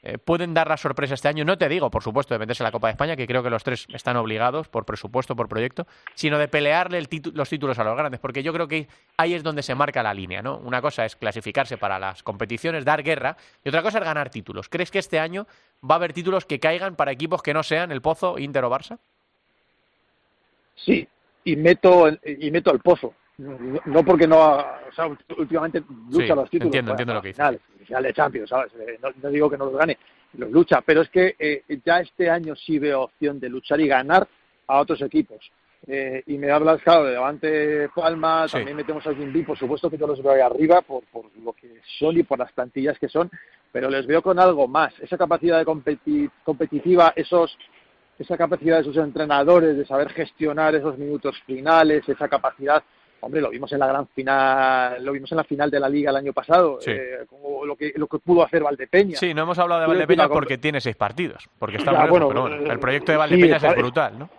[0.08, 1.44] eh, pueden dar la sorpresa este año.
[1.46, 3.50] No te digo, por supuesto, de meterse a la Copa de España, que creo que
[3.50, 7.84] los tres están obligados por presupuesto, por proyecto, sino de pelearle el los títulos a
[7.84, 8.88] los grandes, porque yo creo que
[9.18, 10.58] ahí es donde se marca la línea, ¿no?
[10.58, 14.70] Una cosa es clasificarse para las competiciones, dar guerra, y otra cosa es ganar títulos.
[14.70, 15.48] ¿Crees que este año
[15.84, 18.70] va a haber títulos que caigan para equipos que no sean el Pozo, Inter o
[18.70, 19.00] Barça?
[20.76, 21.08] Sí,
[21.44, 23.15] y meto, y meto al Pozo.
[23.38, 26.67] No porque no, o sea, últimamente lucha los títulos.
[26.67, 28.71] Entiendo, entiendo lo que final, final de Champions, ¿sabes?
[28.80, 29.98] Eh, no, digo que no los gane,
[30.38, 33.88] los lucha, pero es que eh, ya este año sí veo opción de luchar y
[33.88, 34.28] ganar
[34.67, 35.52] a otros equipos.
[35.88, 39.98] Eh, y me hablas, claro, de Levante Palma, también metemos a Jimby, por supuesto que
[39.98, 43.08] yo los veo ahí arriba por, por lo que son y por las plantillas que
[43.08, 43.30] son,
[43.71, 45.65] pero les veo con algo más, esa capacidad de
[46.43, 47.56] competitiva, esos
[48.17, 52.82] esa capacidad de sus entrenadores de saber gestionar esos minutos finales, esa capacidad
[53.25, 56.11] hombre, lo vimos en la gran final, lo vimos en la final de la liga
[56.11, 59.19] el año pasado, eh, como lo que lo que pudo hacer Valdepeñas.
[59.19, 62.71] Sí, no hemos hablado de Valdepeñas porque tiene seis partidos, porque está bueno, pero bueno,
[62.71, 64.29] el proyecto de Valdepeñas es brutal, ¿no?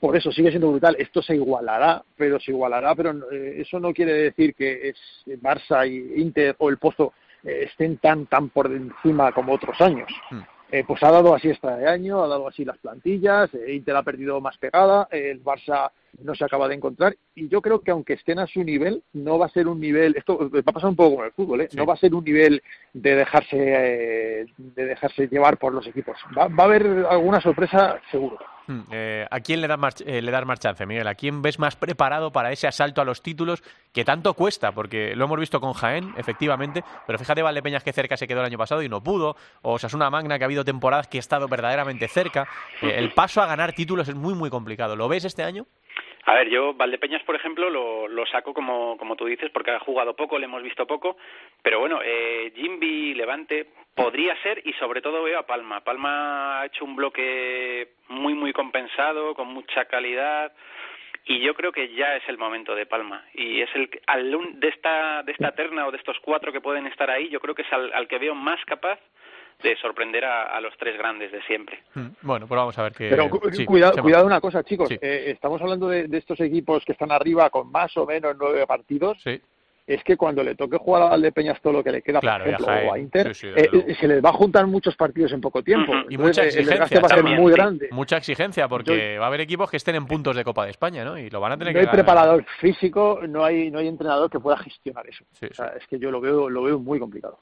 [0.00, 0.96] Por eso sigue siendo brutal.
[0.98, 4.96] Esto se igualará, pero se igualará, pero eh, eso no quiere decir que es
[5.40, 10.08] Barça y Inter o el Pozo eh, estén tan tan por encima como otros años.
[10.30, 10.42] Hmm.
[10.70, 14.02] Eh, pues ha dado así este año, ha dado así las plantillas, eh, Inter ha
[14.02, 15.90] perdido más pegada, el Barça
[16.22, 19.38] no se acaba de encontrar y yo creo que aunque estén a su nivel, no
[19.38, 21.68] va a ser un nivel, esto va a pasar un poco con el fútbol, ¿eh?
[21.72, 26.48] no va a ser un nivel de dejarse, de dejarse llevar por los equipos, va,
[26.48, 28.38] va a haber alguna sorpresa seguro.
[28.68, 31.08] Hmm, eh, ¿A quién le das, más, eh, le das más chance, Miguel?
[31.08, 33.62] ¿A quién ves más preparado para ese asalto a los títulos
[33.94, 34.72] que tanto cuesta?
[34.72, 38.46] Porque lo hemos visto con Jaén, efectivamente, pero fíjate Valdepeñas que cerca se quedó el
[38.46, 41.48] año pasado y no pudo, o Sasuna Magna que ha habido temporadas que ha estado
[41.48, 42.46] verdaderamente cerca.
[42.82, 44.96] Eh, el paso a ganar títulos es muy, muy complicado.
[44.96, 45.66] ¿Lo ves este año?
[46.28, 49.78] A ver, yo Valdepeñas, por ejemplo, lo, lo saco como, como tú dices, porque ha
[49.78, 51.16] jugado poco, le hemos visto poco,
[51.62, 55.80] pero bueno, eh, Jimby, Levante, podría ser y sobre todo veo a Palma.
[55.80, 60.52] Palma ha hecho un bloque muy, muy compensado, con mucha calidad,
[61.24, 64.68] y yo creo que ya es el momento de Palma y es el al, de
[64.68, 67.62] esta de esta terna o de estos cuatro que pueden estar ahí yo creo que
[67.62, 68.98] es al que veo más capaz
[69.62, 71.82] de sorprender a, los tres grandes de siempre.
[71.94, 73.08] Mm, bueno, pues vamos a ver qué...
[73.10, 73.28] Pero
[73.66, 74.90] cuidado, cuidado una cosa, chicos.
[74.90, 79.18] Eh, estamos hablando de, estos equipos que están arriba con más o menos nueve partidos.
[79.22, 79.40] Sí
[79.88, 82.66] es que cuando le toque jugar a Valdepeñas todo lo que le queda, por ejemplo,
[82.66, 85.94] o a Inter, eh, se les va a juntar muchos partidos en poco tiempo.
[86.10, 87.88] Y mucha exigencia va a ser muy grande.
[87.90, 91.04] Mucha exigencia, porque va a haber equipos que estén en puntos de Copa de España,
[91.04, 91.16] ¿no?
[91.16, 94.38] Y lo van a tener no hay preparador físico, no hay, no hay entrenador que
[94.38, 95.24] pueda gestionar eso.
[95.40, 97.38] es que yo lo veo, lo veo muy complicado.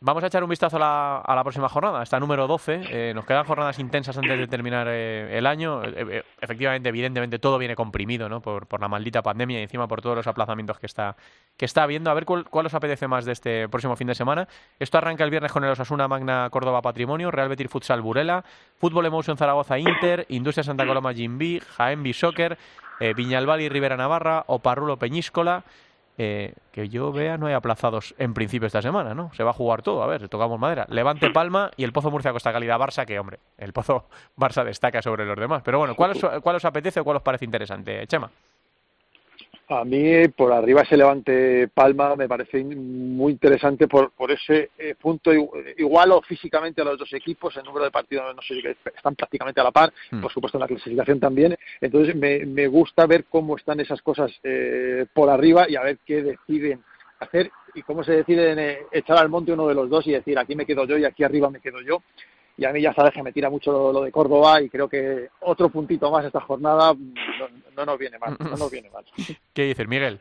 [0.00, 2.80] Vamos a echar un vistazo a la, próxima jornada, esta número 12.
[2.88, 5.82] Eh, nos quedan jornadas intensas antes de terminar eh, el año.
[5.84, 8.40] Eh, efectivamente, evidentemente, todo viene comprimido ¿no?
[8.40, 11.14] por, la maldita pandemia y encima por todos los aplazamientos que está,
[11.58, 12.10] que está habiendo.
[12.10, 14.48] A ver cuál, os apetece más de este próximo fin de semana.
[14.78, 18.42] Esto arranca el viernes con el Osasuna Magna Córdoba Patrimonio, Real Betis Futsal Burela,
[18.78, 22.56] Fútbol Emotion Zaragoza Inter, Industria Santa Coloma Jimbi, Jaén Soccer,
[23.14, 25.64] Viñalbal y Rivera Navarra, Oparrulo Peñíscola.
[26.22, 29.32] Eh, que yo vea no hay aplazados en principio esta semana, ¿no?
[29.32, 30.84] Se va a jugar todo, a ver, tocamos madera.
[30.90, 34.04] Levante Palma y el Pozo Murcia Costa Calidad Barça, que hombre, el Pozo
[34.36, 35.62] Barça destaca sobre los demás.
[35.64, 38.30] Pero bueno, ¿cuál os, cuál os apetece o cuál os parece interesante, Chema?
[39.72, 44.96] A mí, por arriba ese Levante Palma me parece muy interesante por, por ese eh,
[45.00, 49.60] punto igual físicamente a los dos equipos, el número de partidos no sé están prácticamente
[49.60, 50.22] a la par, hmm.
[50.22, 51.56] por supuesto en la clasificación también.
[51.80, 55.98] Entonces me, me gusta ver cómo están esas cosas eh, por arriba y a ver
[56.04, 56.82] qué deciden
[57.20, 60.36] hacer y cómo se deciden eh, echar al monte uno de los dos y decir
[60.36, 62.02] aquí me quedo yo y aquí arriba me quedo yo
[62.56, 65.30] y a mí ya sabes que me tira mucho lo, de Córdoba y creo que
[65.40, 66.94] otro puntito más esta jornada
[67.76, 69.04] no, nos viene mal, no nos viene mal.
[69.54, 70.20] ¿Qué dices, Miguel?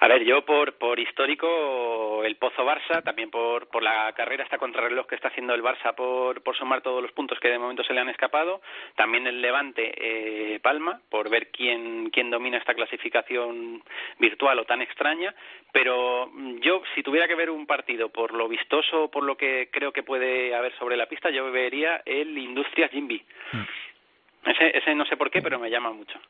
[0.00, 4.58] A ver, yo por, por histórico, el Pozo Barça, también por, por la carrera esta
[4.58, 7.82] contrarreloj que está haciendo el Barça por, por sumar todos los puntos que de momento
[7.82, 8.62] se le han escapado,
[8.94, 13.82] también el Levante eh, Palma, por ver quién, quién domina esta clasificación
[14.20, 15.34] virtual o tan extraña,
[15.72, 16.30] pero
[16.60, 20.04] yo, si tuviera que ver un partido por lo vistoso, por lo que creo que
[20.04, 23.24] puede haber sobre la pista, yo vería el Industrias Jimby.
[23.52, 24.48] Mm.
[24.50, 26.20] Ese, ese no sé por qué, pero me llama mucho.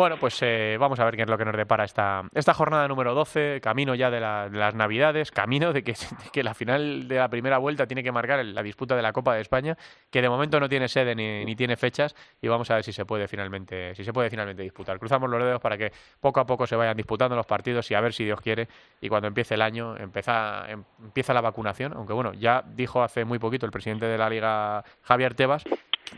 [0.00, 2.88] Bueno, pues eh, vamos a ver qué es lo que nos depara esta, esta jornada
[2.88, 7.58] número 12, camino ya de, las Navidades, camino de que, la final de la primera
[7.58, 9.76] vuelta tiene que marcar la disputa de la Copa de España,
[10.10, 12.94] que de momento no tiene sede ni, ni, tiene fechas, y vamos a ver si
[12.94, 14.98] se puede finalmente, si se puede finalmente disputar.
[14.98, 18.00] Cruzamos los dedos para que poco a poco se vayan disputando los partidos y a
[18.00, 18.68] ver si Dios quiere,
[19.02, 23.26] y cuando empiece el año empieza, em, empieza la vacunación, aunque bueno, ya dijo hace
[23.26, 25.64] muy poquito el presidente de la Liga, Javier Tebas,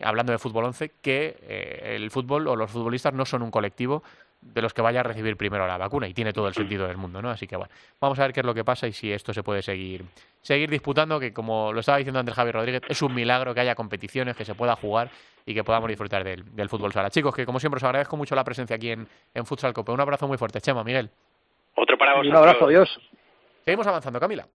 [0.03, 4.03] hablando de fútbol 11, que eh, el fútbol o los futbolistas no son un colectivo,
[4.43, 6.97] de los que vaya a recibir primero la vacuna y tiene todo el sentido del
[6.97, 7.31] mundo, ¿no?
[7.31, 9.43] Así que bueno, vamos a ver qué es lo que pasa y si esto se
[9.43, 10.05] puede seguir
[10.43, 13.75] seguir disputando, que como lo estaba diciendo antes Javier Rodríguez, es un milagro que haya
[13.77, 15.11] competiciones, que se pueda jugar
[15.47, 17.11] y que podamos disfrutar del, fútbol sala.
[17.11, 19.93] Chicos, que como siempre os agradezco mucho la presencia aquí en, en Futsal Cope.
[19.93, 21.11] Un abrazo muy fuerte, Chema, Miguel.
[21.75, 22.31] Otro para vosotros.
[22.31, 23.01] Un abrazo, adiós.
[23.65, 24.47] Seguimos avanzando, Camila.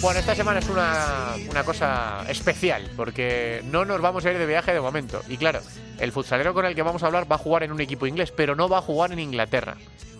[0.00, 4.46] Bueno, esta semana es una, una, cosa especial, porque no nos vamos a ir de
[4.46, 5.20] viaje de momento.
[5.28, 5.60] Y claro,
[5.98, 8.32] el futsalero con el que vamos a hablar va a jugar en un equipo inglés,
[8.34, 9.76] pero no va a jugar en Inglaterra.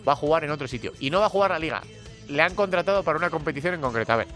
[0.07, 0.93] Va a jugar en otro sitio.
[1.01, 1.83] Y no va a jugar la liga.
[2.29, 4.13] Le han contratado para una competición en concreto.
[4.13, 4.29] A ver,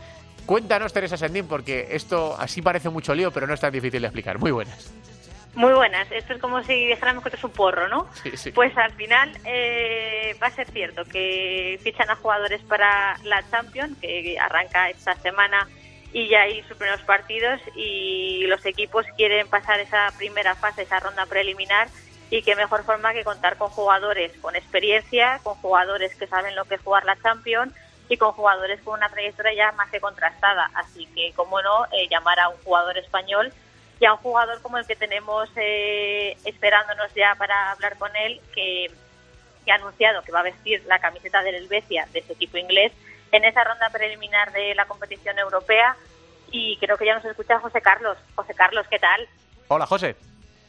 [0.46, 4.06] cuéntanos, Teresa Sendín, porque esto así parece mucho lío, pero no es tan difícil de
[4.06, 4.38] explicar.
[4.38, 4.94] Muy buenas.
[5.54, 6.10] Muy buenas.
[6.10, 8.08] Esto es como si dijéramos que esto es un porro, ¿no?
[8.54, 13.96] Pues al final eh, va a ser cierto que fichan a jugadores para la Champions,
[14.00, 15.68] que arranca esta semana
[16.12, 21.00] y ya hay sus primeros partidos y los equipos quieren pasar esa primera fase, esa
[21.00, 21.88] ronda preliminar
[22.30, 26.64] y qué mejor forma que contar con jugadores con experiencia, con jugadores que saben lo
[26.64, 27.72] que es jugar la Champions
[28.08, 30.70] y con jugadores con una trayectoria ya más que contrastada.
[30.74, 33.52] Así que, como no, eh, llamar a un jugador español
[34.00, 38.40] y a un jugador como el que tenemos eh, esperándonos ya para hablar con él,
[38.54, 38.90] que,
[39.70, 42.92] ha anunciado que va a vestir la camiseta del Helvecia, de ese equipo inglés,
[43.32, 45.96] en esa ronda preliminar de la competición europea.
[46.50, 48.18] Y creo que ya nos escucha José Carlos.
[48.34, 49.26] José Carlos, ¿qué tal?
[49.68, 50.16] Hola, José.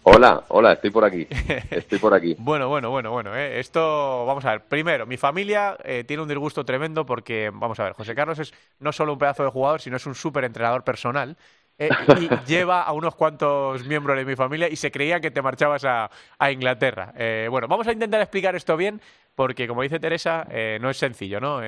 [0.08, 1.28] Hola, hola, estoy por aquí.
[1.72, 2.36] Estoy por aquí.
[2.38, 3.36] bueno, bueno, bueno, bueno.
[3.36, 3.60] Eh.
[3.60, 4.62] Esto, vamos a ver.
[4.66, 8.54] Primero, mi familia eh, tiene un disgusto tremendo porque, vamos a ver, José Carlos es
[8.80, 11.36] no solo un pedazo de jugador, sino es un súper entrenador personal.
[11.78, 11.90] Eh,
[12.22, 15.84] y lleva a unos cuantos miembros de mi familia y se creía que te marchabas
[15.86, 16.10] a,
[16.52, 17.14] Inglaterra.
[17.18, 19.02] Eh, bueno, vamos a intentar explicar esto bien
[19.36, 21.60] porque, como dice Teresa, eh, no es sencillo, ¿no?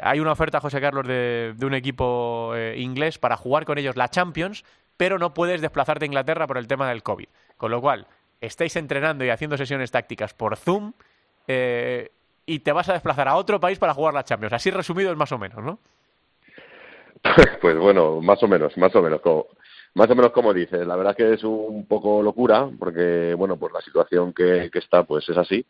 [0.00, 4.64] hay una oferta, José Carlos, de, un equipo inglés para jugar con ellos la Champions,
[4.96, 7.26] pero no puedes desplazarte a Inglaterra por el tema del COVID.
[7.56, 8.06] Con lo cual,
[8.40, 10.92] estáis entrenando y haciendo sesiones tácticas por Zoom
[11.46, 14.52] y te vas a desplazar a otro país para jugar la Champions.
[14.52, 15.80] Así resumido es más o menos, ¿no?
[17.60, 19.46] Pues bueno, más o menos, más o menos como,
[19.94, 20.86] más o menos como dices.
[20.86, 25.02] La verdad que es un poco locura porque, bueno, pues la situación que, que está,
[25.04, 25.66] pues es así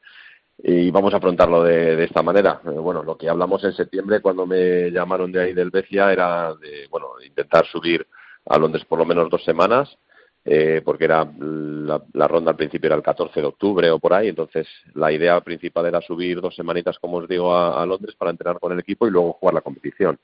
[0.62, 2.60] y vamos a afrontarlo de, de, esta manera.
[2.66, 6.54] Eh, bueno, lo que hablamos en septiembre cuando me llamaron de ahí del Becia era
[6.54, 8.06] de, bueno, intentar subir
[8.46, 9.96] a Londres por lo menos dos semanas,
[10.44, 14.14] eh, porque era la, la, ronda al principio era el 14 de octubre o por
[14.14, 18.30] ahí, entonces la idea principal era subir dos semanitas, como os digo, a Londres para
[18.30, 20.18] entrenar con el equipo y luego jugar la competición.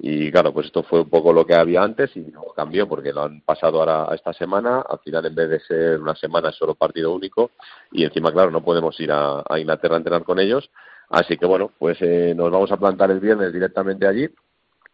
[0.00, 3.12] Y claro, pues esto fue un poco lo que había antes y luego cambió porque
[3.12, 4.84] lo han pasado ahora a esta semana.
[4.88, 7.50] Al final, en vez de ser una semana, es solo partido único.
[7.90, 10.70] Y encima, claro, no podemos ir a, Inglaterra a entrenar con ellos.
[11.10, 14.28] Así que bueno, pues eh, nos vamos a plantar el viernes directamente allí.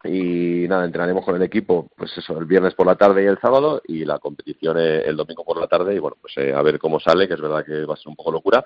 [0.03, 3.39] Y nada, entrenaremos con el equipo, pues eso, el viernes por la tarde y el
[3.39, 3.83] sábado.
[3.87, 5.93] Y la competición eh, el domingo por la tarde.
[5.93, 8.07] Y bueno, pues eh, a ver cómo sale, que es verdad que va a ser
[8.07, 8.65] un poco locura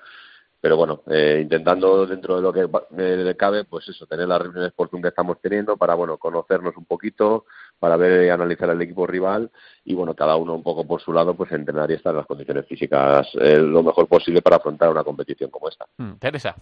[0.60, 4.72] pero bueno, eh, intentando dentro de lo que le cabe, pues eso, tener las reuniones
[4.72, 7.46] por Zoom que estamos teniendo para, bueno, conocernos un poquito,
[7.78, 9.50] para ver y analizar el equipo rival
[9.84, 12.26] y, bueno, cada uno un poco por su lado, pues entrenar y estar en las
[12.26, 15.86] condiciones físicas eh, lo mejor posible para afrontar una competición como esta.
[15.96, 16.54] Mm, Teresa.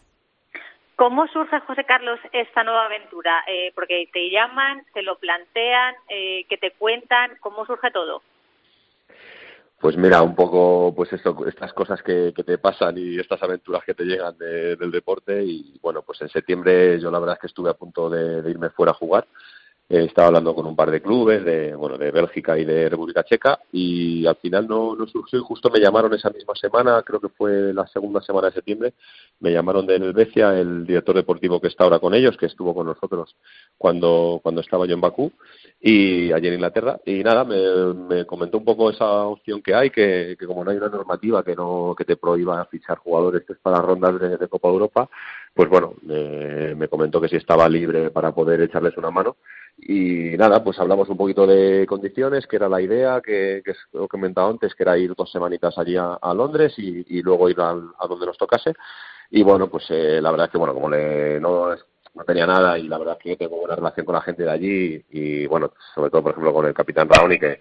[0.98, 3.44] ¿Cómo surge, José Carlos, esta nueva aventura?
[3.46, 8.20] Eh, porque te llaman, te lo plantean, eh, que te cuentan, ¿cómo surge todo?
[9.80, 13.84] Pues mira, un poco pues esto, estas cosas que, que te pasan y estas aventuras
[13.84, 17.46] que te llegan del deporte y bueno, pues en septiembre yo la verdad es que
[17.46, 19.28] estuve a punto de irme fuera a jugar
[19.90, 23.24] eh, estaba hablando con un par de clubes de, bueno, de Bélgica y de República
[23.24, 27.20] Checa y al final no, no surgió y justo me llamaron esa misma semana, creo
[27.20, 28.92] que fue la segunda semana de septiembre,
[29.40, 32.86] me llamaron de Helvecia, el director deportivo que está ahora con ellos, que estuvo con
[32.86, 33.34] nosotros
[33.78, 35.32] cuando, cuando estaba yo en Bakú
[35.80, 37.00] y allí en Inglaterra.
[37.06, 40.70] Y nada, me, me comentó un poco esa opción que hay, que, que como no
[40.70, 44.36] hay una normativa que no que te prohíba fichar jugadores que es para rondas de,
[44.36, 45.08] de Copa Europa,
[45.54, 49.36] pues bueno, me comentó que si estaba libre para poder echarles una mano
[49.80, 54.08] y nada, pues hablamos un poquito de condiciones, que era la idea, que, que he
[54.08, 57.74] comentado antes, que era ir dos semanitas allí a, Londres y, luego ir a,
[58.08, 58.74] donde nos tocase.
[59.30, 61.68] Y bueno, pues eh, la verdad es que, bueno, como le, no,
[62.14, 64.50] no tenía nada y la verdad es que tengo buena relación con la gente de
[64.50, 67.60] allí y, bueno, sobre todo, por ejemplo, con el capitán Raoni, que,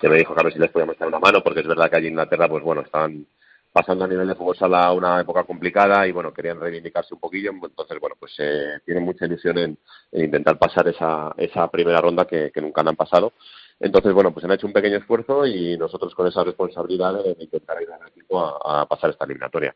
[0.00, 1.90] que me dijo que a ver si les podíamos echar una mano, porque es verdad
[1.90, 3.26] que allí en Inglaterra, pues bueno, están
[3.72, 7.52] pasando a nivel de fútbol sala una época complicada y bueno, querían reivindicarse un poquillo,
[7.52, 9.78] entonces bueno, pues eh, tienen mucha ilusión en,
[10.12, 13.32] intentar pasar esa, esa primera ronda que, nunca han pasado.
[13.78, 17.78] Entonces, bueno, pues han hecho un pequeño esfuerzo y nosotros con esa responsabilidad de intentar
[17.78, 19.74] ayudar al equipo a, pasar esta eliminatoria.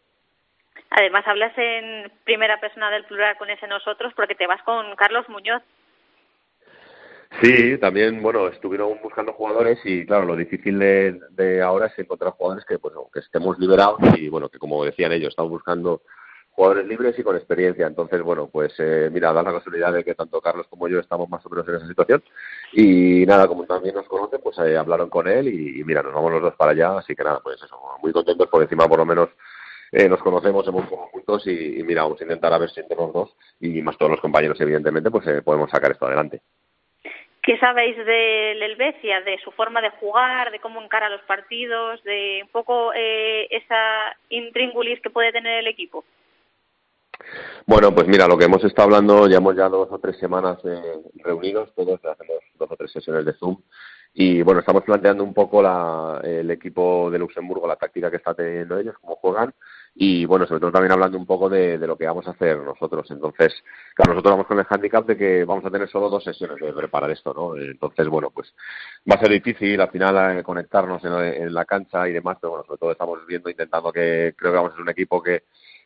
[0.91, 5.27] Además, hablas en primera persona del plural con ese nosotros porque te vas con Carlos
[5.29, 5.63] Muñoz.
[7.43, 12.65] Sí, también, bueno, estuvieron buscando jugadores y, claro, lo difícil de, ahora es encontrar jugadores
[12.65, 16.03] que, pues, que estemos liberados y, bueno, que como decían ellos, estamos buscando
[16.55, 17.87] jugadores libres y con experiencia.
[17.87, 21.29] Entonces, bueno, pues eh, mira, da la casualidad de que tanto Carlos como yo estamos
[21.29, 22.23] más o menos en esa situación.
[22.73, 26.33] Y nada, como también nos conocen, pues eh, hablaron con él y, mira, nos vamos
[26.33, 26.99] los dos para allá.
[26.99, 29.29] Así que nada, pues eso, muy contentos por encima, por lo menos.
[29.93, 32.97] Eh, nos conocemos, hemos jugado juntos y, mira, vamos a intentar a ver si entre
[32.97, 36.43] los dos y más todos los compañeros, evidentemente, pues podemos sacar esto adelante.
[37.45, 42.41] ¿Qué sabéis del Helvecia, de su forma de jugar, de cómo encara los partidos, de
[42.43, 46.05] un poco esa intríngulis que puede tener el equipo?
[47.67, 50.81] Bueno, pues mira, lo que hemos estado hablando, llevamos ya dos o tres semanas eh,
[51.17, 53.57] reunidos, todos hacemos dos o tres sesiones de Zoom
[54.13, 58.35] y bueno, estamos planteando un poco la, el equipo de Luxemburgo, la táctica que está
[58.35, 59.55] teniendo ellos, cómo juegan
[59.95, 63.09] y bueno, sobre todo también hablando un poco de, lo que vamos a hacer nosotros.
[63.11, 63.55] Entonces,
[63.95, 66.73] claro, nosotros vamos con el handicap de que vamos a tener solo dos sesiones de
[66.73, 67.57] preparar esto, ¿no?
[67.57, 68.53] Entonces, bueno, pues
[69.11, 72.53] va a ser difícil al final eh, conectarnos en, en la cancha y demás, pero
[72.53, 75.45] bueno, sobre todo estamos viendo, intentando que creo que vamos a ser un equipo que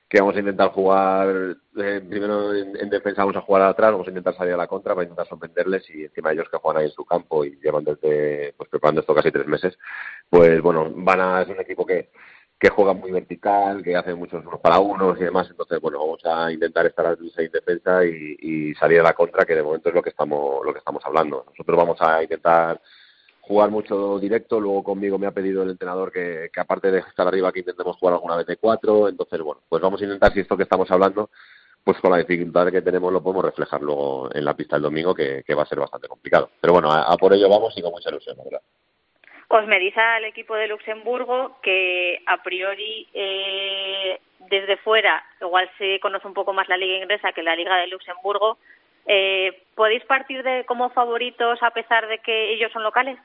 [0.08, 4.10] que vamos a intentar jugar eh, primero en, defensa vamos a jugar atrás vamos a
[4.10, 6.94] intentar salir a la contra para intentar sorprenderles y encima ellos que juegan ahí en
[6.94, 9.78] su campo y llevan desde pues preparando esto casi tres meses
[10.30, 12.08] pues bueno van a es un equipo que
[12.58, 16.24] que juega muy vertical que hace muchos unos para unos y demás entonces bueno vamos
[16.24, 19.88] a intentar estar a en defensa y, y salir a la contra que de momento
[19.88, 22.80] es lo que estamos lo que estamos hablando nosotros vamos a intentar
[23.48, 24.60] jugar mucho directo.
[24.60, 28.14] Luego conmigo me ha pedido el entrenador que, aparte de estar arriba, que intentemos jugar
[28.14, 29.08] alguna vez de cuatro.
[29.08, 31.30] Entonces, bueno, pues vamos a intentar si esto que estamos hablando,
[31.82, 35.14] pues con la dificultad que tenemos lo podemos reflejar luego en la pista el domingo,
[35.14, 36.50] que, va a ser bastante complicado.
[36.60, 38.60] Pero bueno, a, por ello vamos y con mucha ilusión, verdad.
[39.48, 44.20] Os me dice al equipo de Luxemburgo que a priori eh,
[44.50, 47.86] desde fuera igual se conoce un poco más la liga inglesa que la liga de
[47.86, 48.58] Luxemburgo.
[49.06, 53.18] Eh, ¿Podéis partir de como favoritos a pesar de que ellos son locales?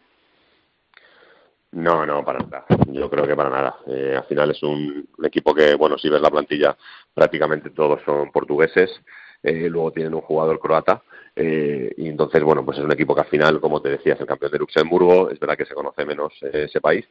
[1.73, 2.65] No, no, para nada.
[2.87, 3.75] Yo creo que para nada.
[3.87, 6.77] Eh, al final es un, equipo que, bueno, si ves la plantilla,
[7.13, 9.01] prácticamente todos son portugueses.
[9.43, 11.03] Eh, luego tienen un jugador croata.
[11.35, 14.21] Eh, y entonces, bueno, pues es un equipo que al final, como te decía, es
[14.21, 15.29] el campeón de Luxemburgo.
[15.29, 17.05] Es verdad que se conoce menos ese país,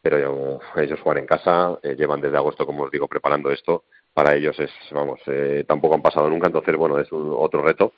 [0.00, 1.78] pero ellos juegan en casa.
[1.96, 3.84] llevan desde agosto, como os digo, preparando esto.
[4.12, 5.20] Para ellos es, vamos,
[5.66, 6.46] tampoco han pasado nunca.
[6.46, 7.92] Entonces, bueno, es un, otro reto.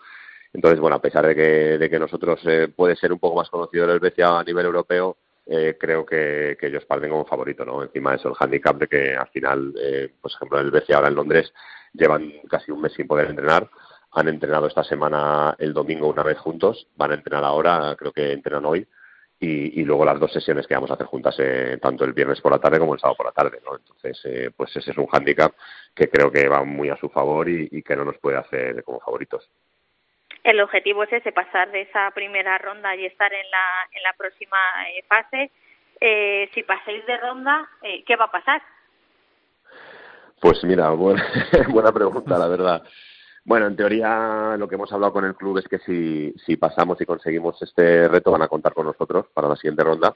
[0.53, 2.41] Entonces, bueno, a pesar de que, de que nosotros
[2.75, 5.17] puede ser un poco más conocido el Helvecia a nivel europeo,
[5.47, 7.83] eh, creo que, ellos parten como favorito, ¿no?
[7.83, 11.09] Encima de eso, el handicap de que al final, eh, por ejemplo, el BC ahora
[11.09, 11.53] en Londres
[11.93, 13.71] llevan casi un mes sin poder entrenar.
[14.13, 18.33] Han entrenado esta semana el domingo una vez juntos, van a entrenar ahora, creo que
[18.33, 18.89] entrenan hoy,
[19.39, 22.53] y, luego las dos sesiones que vamos a hacer juntas, eh, tanto el viernes por
[22.53, 23.77] la tarde como el sábado por la tarde, ¿no?
[23.77, 25.53] Entonces, eh, pues ese es un handicap
[25.95, 28.99] que creo que va muy a su favor y que no nos puede hacer como
[29.01, 29.49] favoritos
[30.47, 34.13] el objetivo es ese, pasar de esa primera ronda y estar en la, en la
[34.13, 34.57] próxima
[34.89, 35.51] eh, fase.
[36.01, 38.63] Eh, si pasáis de ronda, eh, ¿qué va a pasar?
[40.41, 41.25] Pues mira, buena,
[41.69, 42.85] buena pregunta, la verdad.
[43.45, 47.01] Bueno, en teoría lo que hemos hablado con el club es que si, si pasamos
[47.01, 50.15] y conseguimos este reto van a contar con nosotros para la siguiente ronda.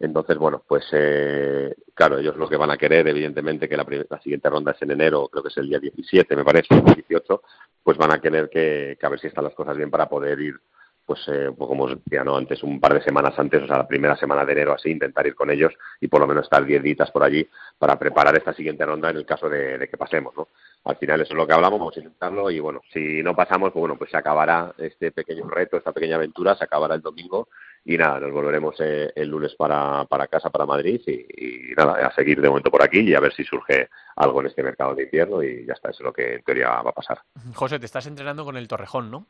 [0.00, 3.84] Entonces, bueno, pues eh, claro, ellos lo que van a querer, evidentemente, que la,
[4.22, 7.42] siguiente ronda es en enero, creo que es el día 17, me parece, 18,
[7.84, 10.58] pues van a querer que, a ver si están las cosas bien para poder ir,
[11.04, 12.38] pues, eh, pues como decía, ¿no?
[12.38, 15.26] antes, un par de semanas antes, o sea, la primera semana de enero, así, intentar
[15.26, 17.46] ir con ellos y por lo menos estar 10 días por allí
[17.78, 20.48] para preparar esta siguiente ronda en el caso de, de que pasemos, ¿no?
[20.84, 23.70] al final eso es lo que hablamos, vamos a intentarlo y bueno, si no pasamos,
[23.70, 27.48] pues bueno, pues se acabará este pequeño reto, esta pequeña aventura, se acabará el domingo
[27.84, 32.14] y nada, nos volveremos eh, el lunes para, para casa, para Madrid y, nada, a
[32.14, 35.04] seguir de momento por aquí y a ver si surge algo en este mercado de
[35.04, 37.20] invierno y ya está, eso es lo que en teoría va a pasar.
[37.54, 39.26] José, te estás entrenando con el Torrejón, ¿no?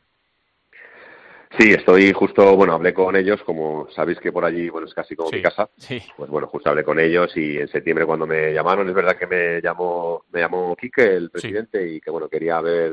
[1.59, 5.17] Sí, estoy justo, bueno, hablé con ellos, como sabéis que por allí, bueno, es casi
[5.17, 5.69] como mi casa.
[5.77, 6.01] Sí.
[6.17, 9.27] Pues bueno, justo hablé con ellos y en septiembre cuando me llamaron, es verdad que
[9.27, 12.93] me llamó, me llamó Quique, el presidente, y que bueno, quería ver,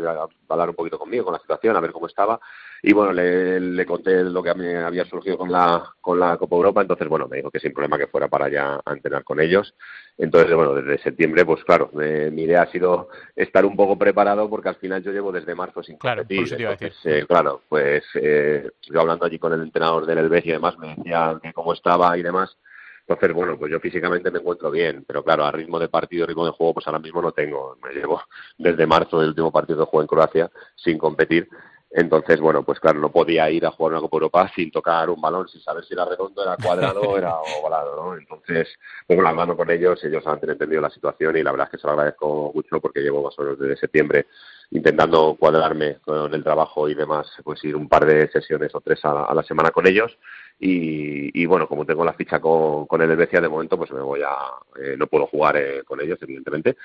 [0.49, 2.39] hablar un poquito conmigo, con la situación, a ver cómo estaba.
[2.83, 6.55] Y bueno, le, le conté lo que me había surgido con la, con la Copa
[6.55, 9.39] Europa, entonces bueno, me dijo que sin problema que fuera para allá a entrenar con
[9.39, 9.73] ellos.
[10.17, 14.69] Entonces, bueno, desde septiembre, pues claro, mi idea ha sido estar un poco preparado porque
[14.69, 16.53] al final yo llevo desde marzo sin claro, competir.
[16.59, 20.77] Entonces, eh, claro, pues eh, yo hablando allí con el entrenador del Elves y demás,
[20.77, 22.57] me decía que cómo estaba y demás.
[23.07, 26.45] Entonces, bueno, pues yo físicamente me encuentro bien, pero claro, a ritmo de partido, ritmo
[26.45, 27.77] de juego, pues ahora mismo no tengo.
[27.81, 28.21] Me llevo
[28.57, 31.47] desde marzo, el último partido que juego en Croacia, sin competir.
[31.89, 35.21] Entonces, bueno, pues claro, no podía ir a jugar una Copa Europa sin tocar un
[35.21, 38.17] balón, sin saber si era redondo, era cuadrado o era ovalado, ¿no?
[38.17, 38.67] Entonces,
[39.07, 41.77] pongo la mano con ellos, ellos han entendido la situación y la verdad es que
[41.77, 44.27] se lo agradezco mucho porque llevo más o menos desde septiembre
[44.71, 48.99] intentando cuadrarme con el trabajo y demás, pues ir un par de sesiones o tres
[49.03, 50.17] a, la semana con ellos.
[50.59, 54.21] Y, bueno, como tengo la ficha con, con el Helvecia de momento, pues me voy
[54.23, 54.35] a.
[54.81, 56.77] Eh, no puedo jugar eh, con ellos, evidentemente.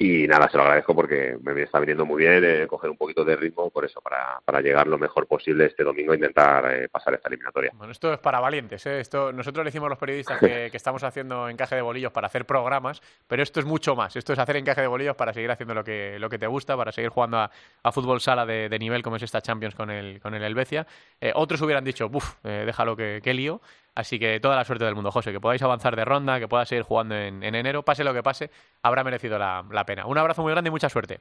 [0.00, 3.24] Y nada, se lo agradezco porque me está viniendo muy bien eh, coger un poquito
[3.24, 7.14] de ritmo por eso, para, para llegar lo mejor posible este domingo e intentar pasar
[7.14, 7.72] esta eliminatoria.
[7.74, 8.86] Bueno, esto es para valientes.
[8.86, 13.02] Esto, nosotros le decimos los periodistas que, estamos haciendo encaje de bolillos para hacer programas,
[13.26, 14.14] pero esto es mucho más.
[14.14, 16.76] Esto es hacer encaje de bolillos para seguir haciendo lo que, lo que te gusta,
[16.76, 17.50] para seguir jugando a,
[17.90, 20.86] fútbol sala de, nivel como es esta Champions con el, con el Helvecia.
[21.20, 23.60] Eh, otros hubieran dicho, uff, eh, déjalo que, que, lío.
[23.98, 26.68] Así que toda la suerte del mundo, José, que podáis avanzar de ronda, que puedas
[26.68, 28.48] seguir jugando en, enero, pase lo que pase,
[28.80, 30.06] habrá merecido la, pena.
[30.06, 31.18] Un abrazo muy grande y mucha suerte.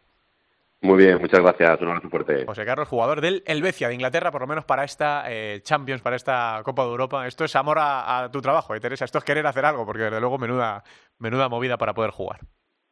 [0.82, 1.82] Muy bien, muchas gracias.
[1.82, 2.46] Un abrazo fuerte.
[2.46, 6.18] José Carlos, jugador del Helvecia de Inglaterra, por lo menos para esta eh, Champions, para
[6.18, 7.26] esta Copa de Europa.
[7.26, 9.06] Esto es amor a, tu trabajo, ¿eh, Teresa.
[9.06, 10.84] Esto es querer hacer algo, porque desde luego menuda,
[11.18, 12.42] menuda movida para poder jugar.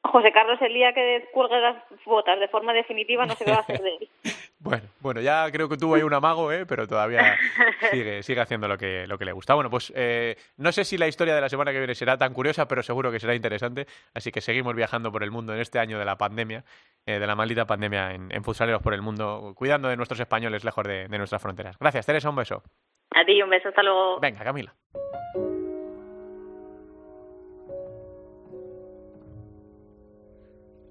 [0.02, 1.76] José Carlos, el día que cuelgue las
[2.06, 4.10] botas de forma definitiva no se va a hacer de él.
[4.66, 6.66] bueno, bueno, ya creo que tuvo ahí un amago, ¿eh?
[6.66, 7.38] pero todavía
[7.92, 9.54] sigue, sigue haciendo lo que, lo que le gusta.
[9.54, 12.34] Bueno, pues eh, no sé si la historia de la semana que viene será tan
[12.34, 13.86] curiosa, pero seguro que será interesante.
[14.16, 16.64] Así que seguimos viajando por el mundo en este año de la pandemia,
[17.06, 20.64] eh, de la maldita pandemia en, en futsaleros por el mundo, cuidando de nuestros españoles
[20.64, 21.78] lejos de, de nuestras fronteras.
[21.80, 22.64] Gracias, Teresa, un beso.
[23.12, 24.20] A ti, un beso, hasta luego.
[24.20, 24.74] Venga, Camila.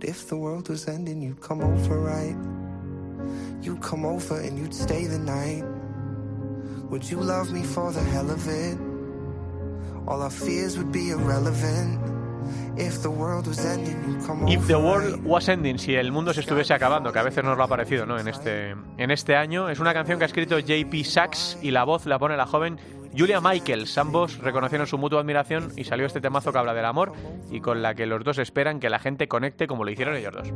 [0.00, 2.34] But if the world was ending, you'd come over, right?
[3.62, 5.62] You'd come over and you'd stay the night.
[6.88, 8.78] Would you love me for the hell of it?
[10.08, 12.19] All our fears would be irrelevant.
[14.48, 17.56] If the world was ending, si el mundo se estuviese acabando, que a veces nos
[17.56, 18.18] lo ha parecido, ¿no?
[18.18, 21.84] En este, en este año, es una canción que ha escrito JP Sachs y la
[21.84, 22.78] voz la pone la joven
[23.16, 27.12] Julia Michaels, ambos reconocieron su mutua admiración y salió este temazo que habla del amor
[27.50, 30.32] y con la que los dos esperan que la gente conecte como lo hicieron ellos
[30.32, 30.52] dos.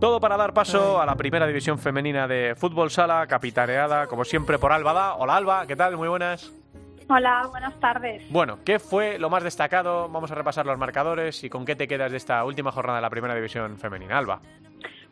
[0.00, 4.58] Todo para dar paso a la primera división femenina de fútbol sala, capitaneada como siempre
[4.58, 5.14] por Alba.
[5.16, 5.96] Hola Alba, ¿qué tal?
[5.96, 6.52] Muy buenas.
[7.08, 8.22] Hola, buenas tardes.
[8.30, 10.08] Bueno, ¿qué fue lo más destacado?
[10.08, 13.02] Vamos a repasar los marcadores y con qué te quedas de esta última jornada de
[13.02, 14.40] la primera división femenina, Alba.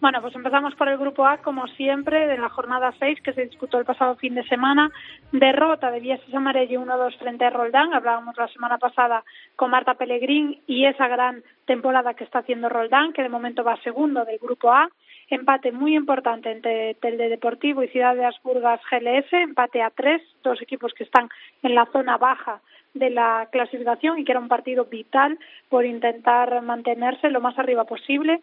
[0.02, 3.44] Bueno, pues empezamos por el grupo A, como siempre, de la jornada 6 que se
[3.44, 4.90] disputó el pasado fin de semana.
[5.30, 7.94] Derrota de Vieses Amarello 1-2 frente a Roldán.
[7.94, 9.22] Hablábamos la semana pasada
[9.54, 13.80] con Marta Pellegrín y esa gran temporada que está haciendo Roldán, que de momento va
[13.82, 14.88] segundo del grupo A.
[15.32, 19.32] Empate muy importante entre Telde Deportivo y Ciudad de Asburgas GLS.
[19.32, 21.30] Empate a tres, dos equipos que están
[21.62, 22.60] en la zona baja
[22.92, 25.38] de la clasificación y que era un partido vital
[25.70, 28.42] por intentar mantenerse lo más arriba posible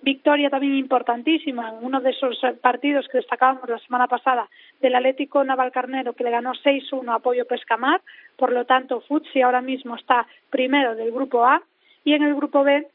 [0.00, 4.48] victoria también importantísima en uno de esos partidos que destacábamos la semana pasada
[4.80, 8.00] del Atlético Navalcarnero que le ganó 6-1 a Pollo Pescamar,
[8.38, 11.60] por lo tanto Futsi ahora mismo está primero del grupo A
[12.02, 12.86] y en el grupo B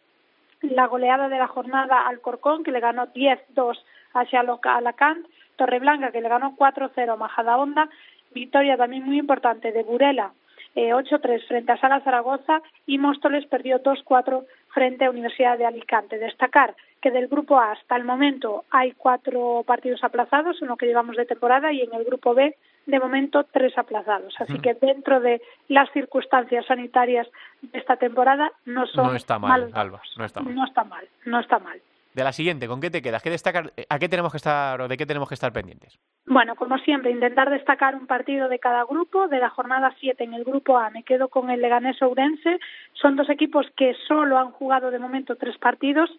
[0.71, 3.77] la goleada de la jornada al Corcón que le ganó 10-2
[4.13, 7.89] hacia Alacant, Torreblanca que le ganó 4-0 a Majadahonda,
[8.33, 10.31] victoria también muy importante de Burela
[10.75, 16.19] eh, 8-3 frente a Sala Zaragoza y Móstoles perdió 2-4 frente a Universidad de Alicante.
[16.19, 20.85] Destacar que del grupo A hasta el momento hay cuatro partidos aplazados en lo que
[20.85, 22.55] llevamos de temporada y en el grupo B
[22.85, 24.33] de momento tres aplazados.
[24.39, 27.27] Así que dentro de las circunstancias sanitarias
[27.61, 30.55] de esta temporada no son no está mal, Alba, no está mal.
[30.55, 31.81] No está mal, no está mal.
[32.15, 33.21] De la siguiente, ¿con qué te quedas?
[33.21, 33.73] ¿Qué destacar?
[33.89, 35.99] ¿A qué tenemos que estar o de qué tenemos que estar pendientes?
[36.25, 39.27] Bueno, como siempre, intentar destacar un partido de cada grupo.
[39.27, 42.59] De la jornada 7 en el grupo A me quedo con el Leganés Ourense.
[42.93, 46.09] Son dos equipos que solo han jugado de momento tres partidos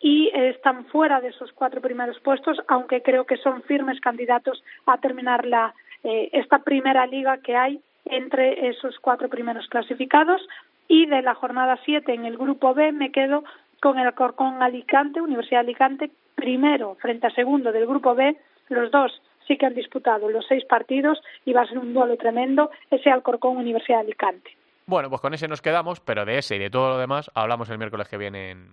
[0.00, 4.98] y están fuera de esos cuatro primeros puestos, aunque creo que son firmes candidatos a
[4.98, 5.74] terminar la,
[6.04, 10.40] eh, esta primera liga que hay entre esos cuatro primeros clasificados.
[10.86, 13.42] Y de la jornada 7 en el grupo B me quedo
[13.80, 18.36] con el Alcorcón Alicante, Universidad de Alicante, primero frente a segundo del grupo B,
[18.68, 22.16] los dos sí que han disputado los seis partidos y va a ser un duelo
[22.16, 24.50] tremendo ese Alcorcón Universidad de Alicante.
[24.86, 27.68] Bueno, pues con ese nos quedamos, pero de ese y de todo lo demás hablamos
[27.70, 28.68] el miércoles que viene en,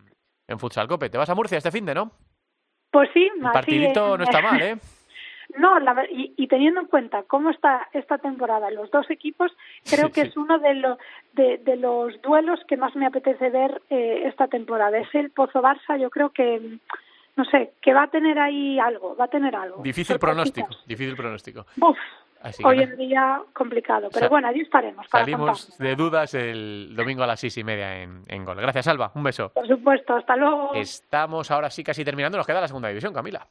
[0.48, 1.10] en Futsal Cope.
[1.10, 2.12] ¿Te vas a Murcia este fin de, no?
[2.92, 4.76] Pues sí, Un partidito no está mal, ¿eh?
[5.58, 9.52] No, la, y, y, teniendo en cuenta cómo está esta temporada los dos equipos,
[9.90, 10.28] creo Sí, que sí.
[10.30, 10.98] es uno de, los
[11.34, 14.98] de, de los duelos que más me apetece ver eh, esta temporada.
[14.98, 16.78] Es el Pozo Barça, yo creo que,
[17.36, 19.82] no sé, que va a tener ahí algo, va a tener algo.
[19.84, 21.66] Difícil pronóstico, difícil pronóstico.
[21.80, 21.98] Uf,
[22.44, 25.88] Así hoy en día complicado, pero bueno, allí estaremos para salimos contar.
[25.88, 28.58] de dudas el domingo a las seis y media en, en Gol.
[28.60, 29.12] Gracias, Alba.
[29.14, 29.50] Un beso.
[29.54, 30.74] Por supuesto, hasta luego.
[30.74, 32.38] Estamos ahora sí casi terminando.
[32.40, 33.46] Nos queda la segunda división, Camila.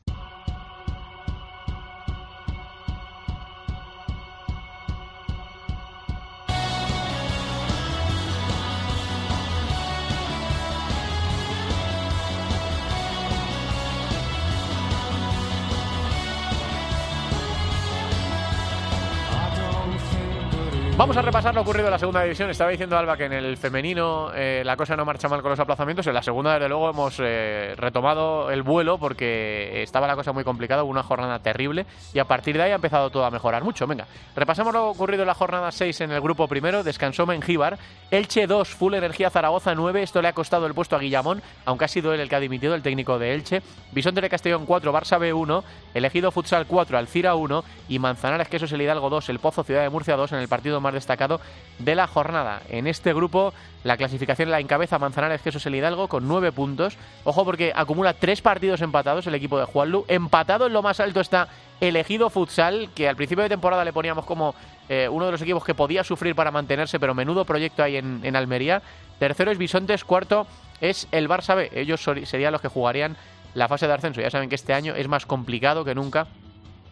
[21.01, 22.51] Vamos a repasar lo ocurrido en la segunda división.
[22.51, 25.59] Estaba diciendo Alba que en el femenino eh, la cosa no marcha mal con los
[25.59, 26.07] aplazamientos.
[26.07, 30.44] En la segunda, desde luego, hemos eh, retomado el vuelo porque estaba la cosa muy
[30.44, 33.64] complicada, hubo una jornada terrible y a partir de ahí ha empezado todo a mejorar
[33.64, 33.86] mucho.
[33.86, 36.84] Venga, repasamos lo ocurrido en la jornada 6 en el grupo primero.
[36.84, 37.78] Descansó Mengíbar.
[38.11, 40.03] Elche 2, Full Energía Zaragoza 9.
[40.03, 42.40] Esto le ha costado el puesto a Guillamón, aunque ha sido él el que ha
[42.40, 43.62] dimitido, el técnico de Elche.
[43.92, 45.64] Bisonte de Castellón 4, Barça B 1.
[45.94, 47.64] Elegido Futsal 4, Alcira 1.
[47.88, 50.78] Y Manzanares Quesos el Hidalgo 2, el Pozo Ciudad de Murcia 2 en el partido
[50.78, 51.41] más destacado
[51.78, 52.62] de la jornada.
[52.68, 56.97] En este grupo la clasificación la encabeza Manzanares Quesos el Hidalgo con 9 puntos.
[57.24, 60.05] Ojo porque acumula 3 partidos empatados el equipo de Juanlu.
[60.09, 61.49] Empatado en lo más alto está
[61.80, 64.55] Elegido Futsal, que al principio de temporada le poníamos como
[64.88, 68.20] eh, uno de los equipos que podía sufrir para mantenerse, pero menudo proyecto hay en,
[68.22, 68.82] en Almería.
[69.18, 70.47] Tercero es Bisontes, cuarto
[70.80, 71.70] es el Barça B.
[71.74, 73.16] Ellos serían los que jugarían
[73.55, 74.20] la fase de ascenso.
[74.20, 76.26] Ya saben que este año es más complicado que nunca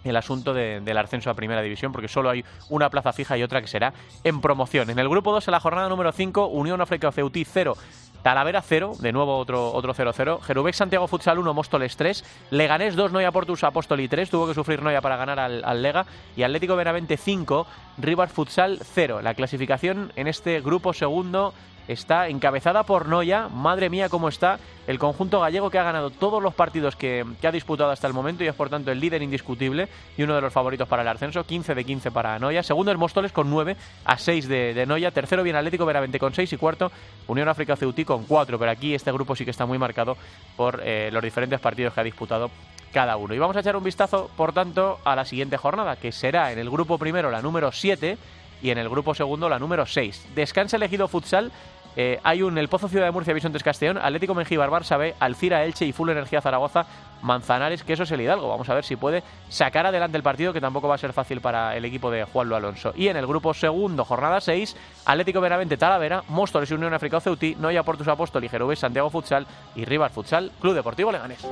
[0.08, 3.42] el asunto de- del ascenso a Primera División, porque solo hay una plaza fija y
[3.42, 3.92] otra que será
[4.24, 4.90] en promoción.
[4.90, 7.74] En el grupo 2, en la jornada número 5, Unión África Ceutí 0,
[8.22, 13.12] Talavera 0, de nuevo otro otro 0-0, Jerubec Santiago Futsal 1, Móstoles 3, Leganés 2,
[13.12, 16.04] Noia Portus Apóstoli 3, tuvo que sufrir Noia para ganar al, al Lega,
[16.36, 17.66] y Atlético Benavente 5,
[17.98, 19.22] Rivas Futsal 0.
[19.22, 21.54] La clasificación en este grupo segundo
[21.88, 23.48] está encabezada por Noya.
[23.48, 27.50] Madre mía, cómo está el conjunto gallego que ha ganado todos los partidos que, ha
[27.50, 30.52] disputado hasta el momento y es por tanto el líder indiscutible y uno de los
[30.52, 31.44] favoritos para el ascenso.
[31.44, 32.62] 15 de 15 para Noya.
[32.62, 35.10] Segundo el Móstoles con 9 a 6 de, de Noya.
[35.10, 36.92] Tercero viene Atlético Veravente con 6 y cuarto
[37.26, 38.58] Unión África Ceutí con 4.
[38.58, 40.16] Pero aquí este grupo sí que está muy marcado
[40.56, 42.50] por eh, los diferentes partidos que ha disputado
[42.92, 43.34] cada uno.
[43.34, 46.58] Y vamos a echar un vistazo, por tanto, a la siguiente jornada, que será en
[46.58, 48.18] el grupo primero la número 7
[48.62, 50.28] y en el grupo segundo la número 6.
[50.34, 51.52] Descansa elegido futsal.
[52.00, 55.64] Eh, hay un El Pozo Ciudad de Murcia, Bisontes Castellón, Atlético Mengíbar, Barça B, Alcira
[55.64, 56.86] Elche y Full Energía Zaragoza,
[57.22, 58.46] Manzanares, que eso es el Hidalgo.
[58.46, 61.40] Vamos a ver si puede sacar adelante el partido, que tampoco va a ser fácil
[61.40, 62.92] para el equipo de Juanlo Alonso.
[62.94, 64.76] Y en el grupo segundo, jornada 6,
[65.06, 69.84] Atlético Benavente Talavera, Móstoles Unión África Ceutí, Noia Portus Apóstol y Jerubés Santiago Futsal y
[69.84, 71.44] Rivas Futsal, Club Deportivo Leganés.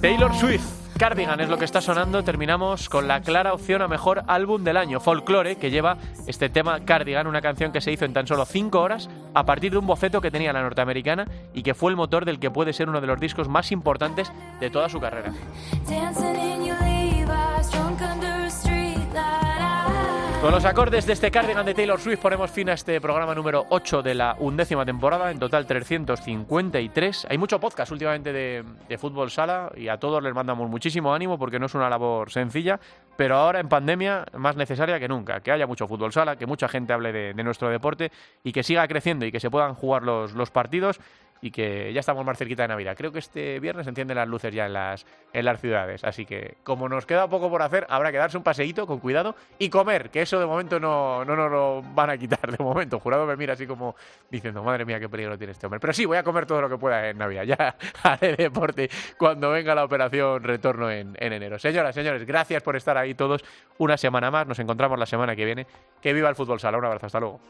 [0.00, 0.64] Taylor Swift.
[0.98, 2.24] Cardigan es lo que está sonando.
[2.24, 6.84] Terminamos con la clara opción a mejor álbum del año, Folklore, que lleva este tema
[6.86, 9.86] Cardigan, una canción que se hizo en tan solo 5 horas a partir de un
[9.86, 13.00] boceto que tenía la norteamericana y que fue el motor del que puede ser uno
[13.02, 15.32] de los discos más importantes de toda su carrera.
[20.40, 23.66] Con los acordes de este Cardigan de Taylor Swift ponemos fin a este programa número
[23.68, 27.26] 8 de la undécima temporada, en total 353.
[27.28, 31.38] Hay mucho podcast últimamente de, de fútbol sala y a todos les mandamos muchísimo ánimo
[31.38, 32.80] porque no es una labor sencilla,
[33.18, 36.68] pero ahora en pandemia más necesaria que nunca, que haya mucho fútbol sala, que mucha
[36.68, 38.10] gente hable de, de nuestro deporte
[38.42, 41.00] y que siga creciendo y que se puedan jugar los, los partidos
[41.40, 42.96] y que ya estamos más cerquita de Navidad.
[42.96, 46.04] Creo que este viernes encienden las luces ya en las, en las ciudades.
[46.04, 49.34] Así que, como nos queda poco por hacer, habrá que darse un paseíto con cuidado
[49.58, 52.40] y comer, que eso de momento no, no nos lo van a quitar.
[52.50, 53.94] De momento, jurado me mira así como
[54.30, 55.80] diciendo, madre mía, qué peligro tiene este hombre.
[55.80, 57.44] Pero sí, voy a comer todo lo que pueda en Navidad.
[57.44, 61.58] Ya haré deporte cuando venga la operación retorno en enero.
[61.58, 63.44] Señoras, señores, gracias por estar ahí todos
[63.78, 64.46] una semana más.
[64.46, 65.66] Nos encontramos la semana que viene.
[66.00, 66.78] Que viva el fútbol sala.
[66.78, 67.40] Un abrazo, hasta luego.